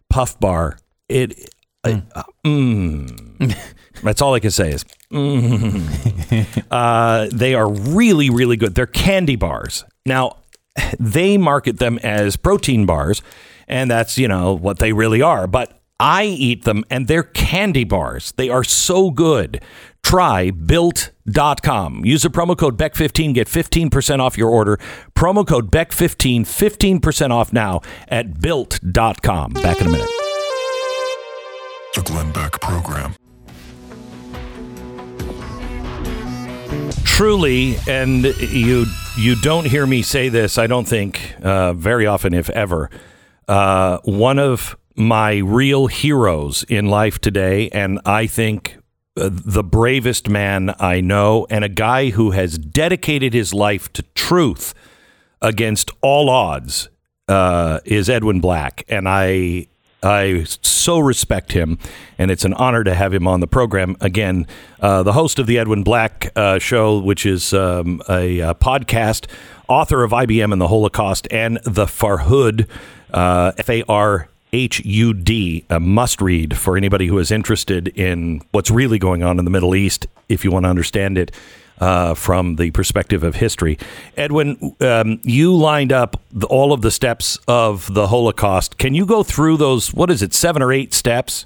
puff 0.10 0.38
bar. 0.40 0.78
It, 1.08 1.50
mm. 1.86 2.04
Uh, 2.14 2.24
mm. 2.44 3.56
that's 4.04 4.22
all 4.22 4.34
I 4.34 4.40
can 4.40 4.52
say 4.52 4.72
is 4.72 4.84
mm. 5.12 6.66
Uh, 6.72 7.30
they 7.32 7.54
are 7.54 7.70
really 7.70 8.30
really 8.30 8.58
good. 8.58 8.76
They're 8.76 8.86
candy 8.86 9.38
bars. 9.38 9.86
Now 10.06 10.38
they 11.00 11.38
market 11.38 11.80
them 11.80 12.00
as 12.00 12.36
protein 12.36 12.86
bars, 12.86 13.22
and 13.68 13.90
that's 13.90 14.18
you 14.18 14.28
know 14.28 14.54
what 14.54 14.80
they 14.80 14.94
really 14.94 15.22
are. 15.22 15.48
But 15.48 15.82
I 16.00 16.26
eat 16.26 16.66
them 16.66 16.84
and 16.90 17.08
they're 17.08 17.24
candy 17.24 17.84
bars. 17.84 18.34
They 18.34 18.50
are 18.50 18.64
so 18.64 19.12
good. 19.12 19.62
Try 20.04 20.52
built.com. 20.52 22.06
Use 22.06 22.24
the 22.24 22.30
promo 22.30 22.58
code 22.58 22.78
BECK15, 22.78 23.34
get 23.34 23.48
15% 23.48 24.20
off 24.20 24.38
your 24.38 24.50
order. 24.50 24.78
Promo 25.16 25.48
code 25.48 25.72
BECK15, 25.72 26.42
15% 26.42 27.32
off 27.32 27.54
now 27.54 27.82
at 28.08 28.40
built.com. 28.40 29.54
Back 29.54 29.82
in 29.82 29.88
a 29.88 29.90
minute. 29.90 30.10
The 31.96 32.02
Glenn 32.04 32.32
Beck 32.34 32.60
Program. 32.60 33.16
Truly, 37.06 37.78
and 37.88 38.26
you 38.26 38.86
you 39.18 39.36
don't 39.36 39.66
hear 39.66 39.88
me 39.88 40.02
say 40.02 40.30
this, 40.30 40.58
I 40.58 40.68
don't 40.68 40.88
think, 40.88 41.36
uh, 41.42 41.74
very 41.74 42.06
often, 42.06 42.34
if 42.34 42.50
ever. 42.50 42.90
Uh, 43.48 44.00
one 44.04 44.40
of 44.40 44.76
my 44.96 45.38
real 45.38 45.88
heroes 45.88 46.64
in 46.64 46.88
life 46.88 47.20
today, 47.20 47.70
and 47.70 48.00
I 48.06 48.28
think 48.28 48.78
uh, 49.18 49.30
the 49.32 49.64
bravest 49.64 50.28
man 50.28 50.76
I 50.80 51.02
know, 51.02 51.48
and 51.50 51.64
a 51.64 51.70
guy 51.70 52.10
who 52.10 52.32
has 52.32 52.58
dedicated 52.58 53.34
his 53.34 53.54
life 53.54 53.92
to 53.94 54.04
truth 54.16 54.74
against 55.42 55.92
all 56.02 56.30
odds, 56.30 56.90
uh, 57.28 57.80
is 57.86 58.10
Edwin 58.10 58.42
Black, 58.42 58.84
and 58.88 59.08
I 59.08 59.68
I 60.06 60.44
so 60.62 61.00
respect 61.00 61.52
him, 61.52 61.80
and 62.18 62.30
it's 62.30 62.46
an 62.46 62.54
honor 62.54 62.84
to 62.84 62.94
have 62.94 63.14
him 63.14 63.28
on 63.28 63.40
the 63.40 63.48
program 63.48 63.98
again. 64.00 64.46
Uh, 64.80 65.04
the 65.04 65.14
host 65.14 65.40
of 65.40 65.48
the 65.48 65.58
Edwin 65.58 65.84
Black 65.84 66.32
uh, 66.36 66.60
Show, 66.60 67.00
which 67.00 67.26
is 67.26 67.54
um, 67.54 68.02
a, 68.08 68.40
a, 68.40 68.54
podcast, 68.54 69.28
author 69.68 70.04
of 70.04 70.12
IBM 70.12 70.54
and 70.54 70.62
the 70.62 70.68
Holocaust, 70.68 71.28
and 71.32 71.60
the 71.64 71.86
Farhud, 71.86 72.68
uh, 73.14 73.52
F 73.58 73.70
A 73.70 73.84
R 73.90 74.30
must 75.80 76.22
read 76.22 76.58
for 76.58 76.78
anybody 76.78 77.08
who 77.08 77.18
is 77.18 77.32
interested 77.32 77.88
in 77.90 78.42
what's 78.52 78.72
really 78.72 79.00
going 79.00 79.24
on 79.24 79.40
in 79.40 79.46
the 79.46 79.52
Middle 79.52 79.76
East, 79.76 80.08
if 80.30 80.46
you 80.46 80.52
want 80.52 80.66
to 80.66 80.70
understand 80.70 81.18
it. 81.18 81.32
Uh, 81.80 82.14
from 82.14 82.56
the 82.56 82.72
perspective 82.72 83.24
of 83.24 83.36
history. 83.36 83.78
Edwin, 84.18 84.76
um, 84.82 85.20
you 85.24 85.56
lined 85.56 85.92
up 85.92 86.22
the, 86.32 86.48
all 86.48 86.74
of 86.74 86.82
the 86.82 86.92
steps 86.92 87.38
of 87.48 87.94
the 87.94 88.08
Holocaust. 88.08 88.78
Can 88.78 88.94
you 88.94 89.06
go 89.06 89.24
through 89.24 89.58
those? 89.58 89.94
What 89.94 90.10
is 90.10 90.22
it, 90.22 90.34
seven 90.34 90.62
or 90.62 90.72
eight 90.72 90.94
steps? 90.94 91.46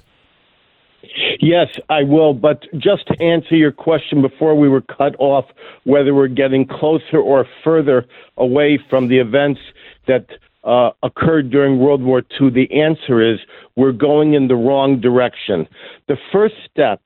Yes, 1.40 1.68
I 1.88 2.02
will. 2.02 2.34
But 2.34 2.64
just 2.76 3.06
to 3.08 3.20
answer 3.22 3.56
your 3.56 3.72
question 3.72 4.20
before 4.20 4.54
we 4.54 4.68
were 4.68 4.82
cut 4.82 5.16
off, 5.18 5.46
whether 5.84 6.14
we're 6.14 6.28
getting 6.28 6.66
closer 6.66 7.18
or 7.18 7.46
further 7.64 8.06
away 8.36 8.78
from 8.90 9.08
the 9.08 9.18
events 9.18 9.60
that 10.06 10.26
uh, 10.64 10.90
occurred 11.02 11.50
during 11.50 11.78
World 11.78 12.02
War 12.02 12.22
II, 12.40 12.50
the 12.50 12.70
answer 12.78 13.22
is 13.22 13.40
we're 13.76 13.92
going 13.92 14.34
in 14.34 14.48
the 14.48 14.56
wrong 14.56 15.00
direction. 15.00 15.66
The 16.08 16.18
first 16.30 16.54
step 16.70 17.00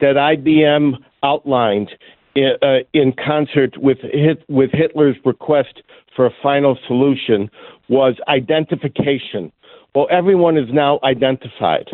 that 0.00 0.16
IBM 0.16 0.98
outlined 1.24 1.90
in, 2.34 2.52
uh, 2.62 2.78
in 2.92 3.12
concert 3.12 3.76
with, 3.78 3.98
Hit, 4.00 4.42
with 4.48 4.70
Hitler's 4.72 5.16
request 5.24 5.82
for 6.14 6.26
a 6.26 6.30
final 6.42 6.78
solution 6.86 7.50
was 7.88 8.14
identification. 8.28 9.52
Well, 9.94 10.06
everyone 10.10 10.56
is 10.56 10.68
now 10.72 10.98
identified. 11.04 11.88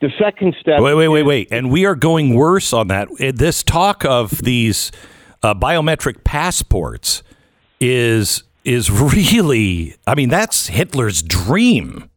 The 0.00 0.10
second 0.18 0.54
step. 0.60 0.80
Wait, 0.80 0.94
wait, 0.94 1.08
wait, 1.08 1.22
wait. 1.22 1.48
And 1.52 1.70
we 1.70 1.86
are 1.86 1.94
going 1.94 2.34
worse 2.34 2.72
on 2.72 2.88
that. 2.88 3.08
This 3.18 3.62
talk 3.62 4.04
of 4.04 4.30
these 4.42 4.90
uh, 5.42 5.54
biometric 5.54 6.24
passports 6.24 7.22
is 7.80 8.42
is 8.64 8.90
really. 8.90 9.94
I 10.06 10.14
mean, 10.14 10.28
that's 10.28 10.68
Hitler's 10.68 11.22
dream. 11.22 12.08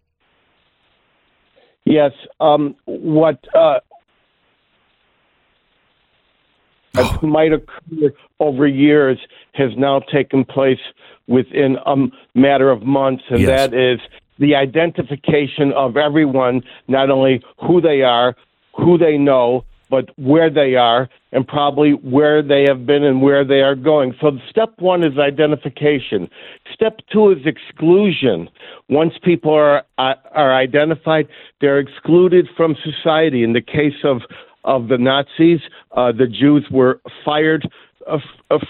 Yes. 1.85 2.11
Um, 2.39 2.75
what 2.85 3.39
uh, 3.53 3.79
oh. 6.97 7.27
might 7.27 7.53
occur 7.53 8.11
over 8.39 8.67
years 8.67 9.17
has 9.53 9.71
now 9.77 9.99
taken 9.99 10.43
place 10.43 10.79
within 11.27 11.77
a 11.85 11.95
matter 12.33 12.69
of 12.69 12.83
months, 12.83 13.23
and 13.29 13.41
yes. 13.41 13.47
that 13.47 13.73
is 13.73 13.99
the 14.37 14.55
identification 14.55 15.71
of 15.73 15.97
everyone, 15.97 16.61
not 16.87 17.09
only 17.09 17.41
who 17.65 17.81
they 17.81 18.01
are, 18.01 18.35
who 18.75 18.97
they 18.97 19.17
know, 19.17 19.63
but 19.89 20.09
where 20.17 20.49
they 20.49 20.75
are, 20.75 21.07
and 21.31 21.47
probably 21.47 21.91
where 21.91 22.41
they 22.41 22.65
have 22.67 22.85
been 22.85 23.03
and 23.03 23.21
where 23.21 23.45
they 23.45 23.61
are 23.61 23.75
going. 23.75 24.15
So, 24.19 24.39
step 24.49 24.73
one 24.79 25.03
is 25.03 25.17
identification. 25.17 26.29
Step 26.73 26.99
two 27.11 27.31
is 27.31 27.45
exclusion. 27.45 28.49
Once 28.89 29.13
people 29.21 29.53
are 29.53 29.83
uh, 29.97 30.15
are 30.31 30.53
identified, 30.53 31.27
they're 31.61 31.79
excluded 31.79 32.47
from 32.57 32.75
society. 32.83 33.43
In 33.43 33.53
the 33.53 33.61
case 33.61 34.03
of 34.03 34.21
of 34.65 34.89
the 34.89 34.97
Nazis, 34.97 35.61
uh, 35.95 36.11
the 36.11 36.27
Jews 36.27 36.65
were 36.69 36.99
fired 37.23 37.67
uh, 38.07 38.19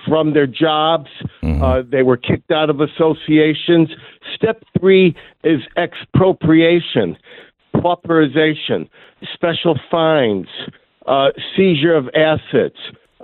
from 0.07 0.33
their 0.33 0.47
jobs. 0.47 1.09
Mm-hmm. 1.41 1.61
Uh, 1.61 1.81
they 1.81 2.03
were 2.03 2.17
kicked 2.17 2.51
out 2.51 2.69
of 2.69 2.79
associations. 2.79 3.89
Step 4.35 4.63
three 4.79 5.15
is 5.43 5.61
expropriation, 5.77 7.17
pauperization, 7.75 8.87
special 9.33 9.79
fines, 9.89 10.47
uh, 11.07 11.29
seizure 11.55 11.95
of 11.95 12.09
assets, 12.15 12.77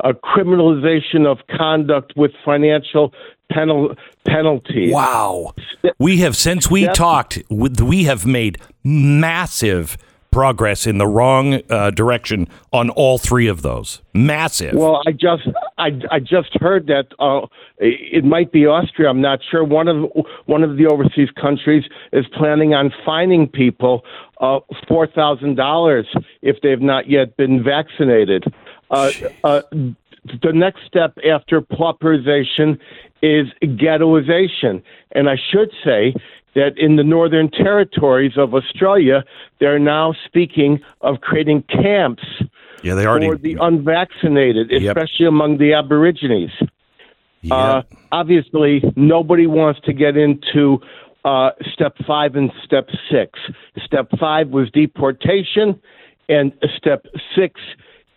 a 0.03 0.13
criminalization 0.13 1.25
of 1.25 1.37
conduct 1.55 2.13
with 2.15 2.31
financial 2.43 3.13
penal- 3.51 3.95
penalties. 4.25 4.93
Wow. 4.93 5.53
We 5.99 6.17
have, 6.17 6.35
since 6.35 6.69
we 6.71 6.83
Step- 6.83 6.95
talked, 6.95 7.43
we 7.49 8.03
have 8.05 8.25
made 8.25 8.57
massive 8.83 9.97
progress 10.31 10.87
in 10.87 10.97
the 10.97 11.07
wrong 11.07 11.61
uh, 11.69 11.91
direction 11.91 12.47
on 12.71 12.89
all 12.89 13.17
three 13.17 13.47
of 13.47 13.61
those. 13.61 14.01
Massive. 14.13 14.73
Well, 14.73 15.01
I 15.05 15.11
just 15.11 15.43
I, 15.77 15.91
I 16.09 16.19
just 16.19 16.53
heard 16.59 16.87
that 16.87 17.07
uh, 17.19 17.47
it 17.77 18.23
might 18.23 18.51
be 18.51 18.65
Austria. 18.65 19.09
I'm 19.09 19.21
not 19.21 19.39
sure. 19.49 19.63
One 19.63 19.87
of 19.87 20.09
one 20.45 20.63
of 20.63 20.77
the 20.77 20.87
overseas 20.87 21.29
countries 21.39 21.83
is 22.13 22.25
planning 22.37 22.73
on 22.73 22.91
fining 23.05 23.47
people 23.47 24.03
uh, 24.39 24.59
four 24.87 25.07
thousand 25.07 25.55
dollars 25.55 26.07
if 26.41 26.57
they've 26.63 26.81
not 26.81 27.09
yet 27.09 27.37
been 27.37 27.63
vaccinated. 27.63 28.45
Uh, 28.89 29.11
uh, 29.43 29.61
the 29.71 30.53
next 30.53 30.81
step 30.85 31.17
after 31.27 31.61
pauperization 31.61 32.77
is 33.21 33.47
ghettoization, 33.63 34.81
and 35.11 35.29
I 35.29 35.35
should 35.51 35.71
say 35.83 36.13
that 36.55 36.77
in 36.77 36.95
the 36.95 37.03
northern 37.03 37.49
territories 37.49 38.33
of 38.37 38.53
Australia, 38.53 39.23
they're 39.59 39.79
now 39.79 40.13
speaking 40.25 40.79
of 41.01 41.21
creating 41.21 41.63
camps 41.63 42.23
yeah, 42.83 42.95
they 42.95 43.05
already, 43.05 43.27
for 43.27 43.37
the 43.37 43.57
unvaccinated, 43.61 44.71
especially 44.71 45.25
yep. 45.25 45.29
among 45.29 45.57
the 45.57 45.73
Aborigines. 45.73 46.51
Yep. 47.41 47.51
Uh, 47.51 47.81
obviously, 48.11 48.83
nobody 48.95 49.47
wants 49.47 49.79
to 49.85 49.93
get 49.93 50.17
into 50.17 50.79
uh, 51.25 51.51
step 51.73 51.95
five 52.05 52.35
and 52.35 52.51
step 52.63 52.87
six. 53.11 53.39
Step 53.85 54.09
five 54.19 54.49
was 54.49 54.69
deportation, 54.71 55.79
and 56.29 56.53
step 56.77 57.05
six 57.35 57.59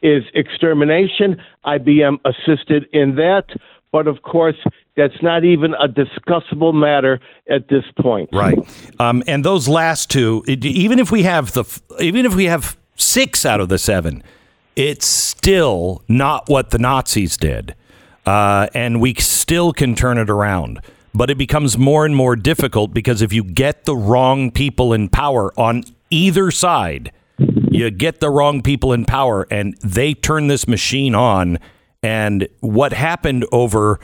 is 0.03 0.23
extermination. 0.35 1.41
IBM 1.65 2.19
assisted 2.25 2.87
in 2.93 3.17
that. 3.17 3.47
But 3.95 4.09
of 4.09 4.23
course, 4.23 4.57
that's 4.97 5.23
not 5.23 5.45
even 5.45 5.73
a 5.75 5.87
discussable 5.87 6.75
matter 6.75 7.21
at 7.49 7.69
this 7.69 7.85
point. 8.01 8.29
Right. 8.33 8.59
Um, 8.99 9.23
and 9.29 9.45
those 9.45 9.69
last 9.69 10.11
two, 10.11 10.43
even 10.49 10.99
if 10.99 11.13
we 11.13 11.23
have 11.23 11.53
the, 11.53 11.65
even 12.01 12.27
if 12.27 12.35
we 12.35 12.47
have 12.47 12.77
six 12.97 13.47
out 13.47 13.61
of 13.61 13.69
the 13.69 13.79
seven, 13.79 14.25
it's 14.75 15.07
still 15.07 16.03
not 16.09 16.49
what 16.49 16.71
the 16.71 16.79
Nazis 16.81 17.37
did, 17.37 17.77
uh, 18.27 18.67
and 18.75 19.01
we 19.01 19.15
still 19.15 19.73
can 19.73 19.95
turn 19.95 20.19
it 20.19 20.29
around. 20.29 20.81
But 21.15 21.31
it 21.31 21.39
becomes 21.39 21.79
more 21.79 22.05
and 22.05 22.17
more 22.17 22.35
difficult 22.35 22.93
because 22.93 23.23
if 23.23 23.33
you 23.33 23.45
get 23.45 23.85
the 23.85 23.95
wrong 23.95 24.51
people 24.51 24.93
in 24.93 25.09
power 25.09 25.53
on 25.57 25.85
either 26.11 26.51
side, 26.51 27.13
you 27.39 27.93
get 27.93 28.19
the 28.19 28.31
wrong 28.31 28.61
people 28.61 28.93
in 28.93 29.05
power, 29.05 29.47
and 29.53 29.77
they 29.85 30.15
turn 30.15 30.49
this 30.49 30.67
machine 30.67 31.15
on. 31.15 31.61
And 32.05 32.49
what 32.61 32.93
happened 32.93 33.47
over 33.51 33.99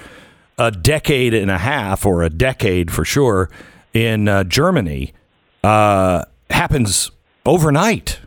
a 0.57 0.71
decade 0.71 1.35
and 1.35 1.51
a 1.51 1.59
half, 1.59 2.07
or 2.07 2.23
a 2.23 2.31
decade 2.31 2.91
for 2.91 3.05
sure, 3.05 3.51
in 3.93 4.27
uh, 4.27 4.45
Germany 4.45 5.13
uh, 5.63 6.25
happens 6.49 7.11
overnight. 7.45 8.21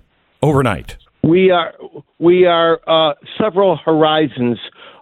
Overnight. 0.43 0.97
We 1.23 1.49
are 1.49 1.73
we 2.19 2.45
are 2.45 2.81
uh, 2.85 3.15
several 3.41 3.77
horizons 3.77 4.59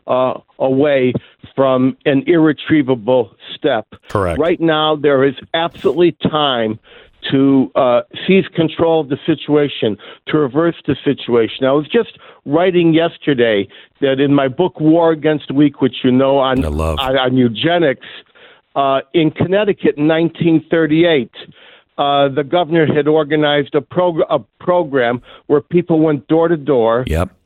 uh, 0.07 0.39
away 0.57 1.11
from 1.53 1.97
an 2.05 2.23
irretrievable 2.25 3.35
step. 3.53 3.87
Correct. 4.07 4.39
Right 4.39 4.61
now, 4.61 4.95
there 4.95 5.25
is 5.25 5.35
absolutely 5.53 6.13
time 6.23 6.79
to 7.29 7.71
uh, 7.75 8.01
seize 8.27 8.47
control 8.55 9.01
of 9.01 9.09
the 9.09 9.17
situation, 9.25 9.97
to 10.27 10.37
reverse 10.37 10.75
the 10.87 10.95
situation. 11.03 11.65
I 11.65 11.71
was 11.71 11.87
just 11.87 12.17
writing 12.45 12.93
yesterday 12.93 13.67
that 13.99 14.19
in 14.19 14.33
my 14.33 14.47
book 14.47 14.79
War 14.79 15.11
Against 15.11 15.51
Weak, 15.51 15.81
which 15.81 15.97
you 16.03 16.11
know 16.11 16.37
on 16.37 16.63
on, 16.65 17.17
on, 17.17 17.37
eugenics, 17.37 18.07
uh, 18.75 19.01
in 19.13 19.31
Connecticut 19.31 19.97
in 19.97 20.07
1938. 20.07 21.31
Uh, 21.97 22.29
the 22.29 22.43
governor 22.43 22.87
had 22.87 23.07
organized 23.07 23.75
a, 23.75 23.81
prog- 23.81 24.25
a 24.29 24.39
program 24.59 25.21
where 25.47 25.61
people 25.61 25.99
went 25.99 26.25
door 26.27 26.47
to 26.47 26.57
door, 26.57 27.03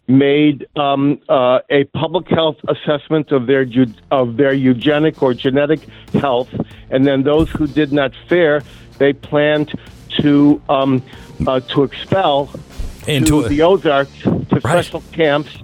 made 0.08 0.68
um, 0.78 1.20
uh, 1.30 1.60
a 1.70 1.84
public 1.86 2.28
health 2.28 2.58
assessment 2.68 3.32
of 3.32 3.48
their 3.48 3.66
of 4.12 4.38
their 4.38 4.54
eugenic 4.54 5.22
or 5.22 5.34
genetic 5.34 5.82
health, 6.14 6.50
and 6.90 7.06
then 7.06 7.24
those 7.24 7.50
who 7.50 7.68
did 7.68 7.92
not 7.92 8.12
fare 8.30 8.62
they 8.98 9.14
planned 9.14 9.74
to 10.20 10.62
um, 10.70 11.04
uh, 11.48 11.60
to 11.60 11.84
expel 11.84 12.50
into 13.08 13.44
to 13.44 13.50
the 13.50 13.62
Ozarks 13.62 14.22
to 14.22 14.60
special 14.60 15.04
camps. 15.12 15.56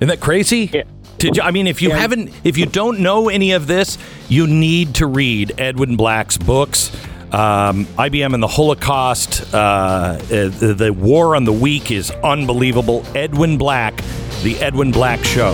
Isn't 0.00 0.08
that 0.08 0.20
crazy? 0.20 0.70
Yeah. 0.72 0.84
You, 1.22 1.30
I 1.42 1.50
mean, 1.50 1.66
if 1.66 1.80
you 1.80 1.90
haven't, 1.90 2.30
if 2.44 2.58
you 2.58 2.66
don't 2.66 3.00
know 3.00 3.30
any 3.30 3.52
of 3.52 3.66
this, 3.66 3.96
you 4.28 4.46
need 4.46 4.96
to 4.96 5.06
read 5.06 5.58
Edwin 5.58 5.96
Black's 5.96 6.36
books. 6.36 6.94
Um, 7.32 7.86
IBM 7.96 8.34
and 8.34 8.42
the 8.42 8.48
Holocaust, 8.48 9.52
uh, 9.52 9.56
uh, 9.56 10.18
the, 10.28 10.74
the 10.76 10.92
War 10.92 11.34
on 11.34 11.44
the 11.44 11.52
Weak 11.52 11.90
is 11.90 12.10
unbelievable. 12.22 13.04
Edwin 13.16 13.58
Black, 13.58 13.96
The 14.42 14.56
Edwin 14.60 14.92
Black 14.92 15.24
Show. 15.24 15.50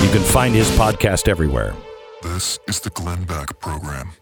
You 0.00 0.10
can 0.10 0.22
find 0.22 0.54
his 0.54 0.70
podcast 0.72 1.28
everywhere. 1.28 1.74
This 2.22 2.58
is 2.66 2.80
the 2.80 2.90
Glenn 2.90 3.24
Beck 3.24 3.58
Program. 3.60 4.14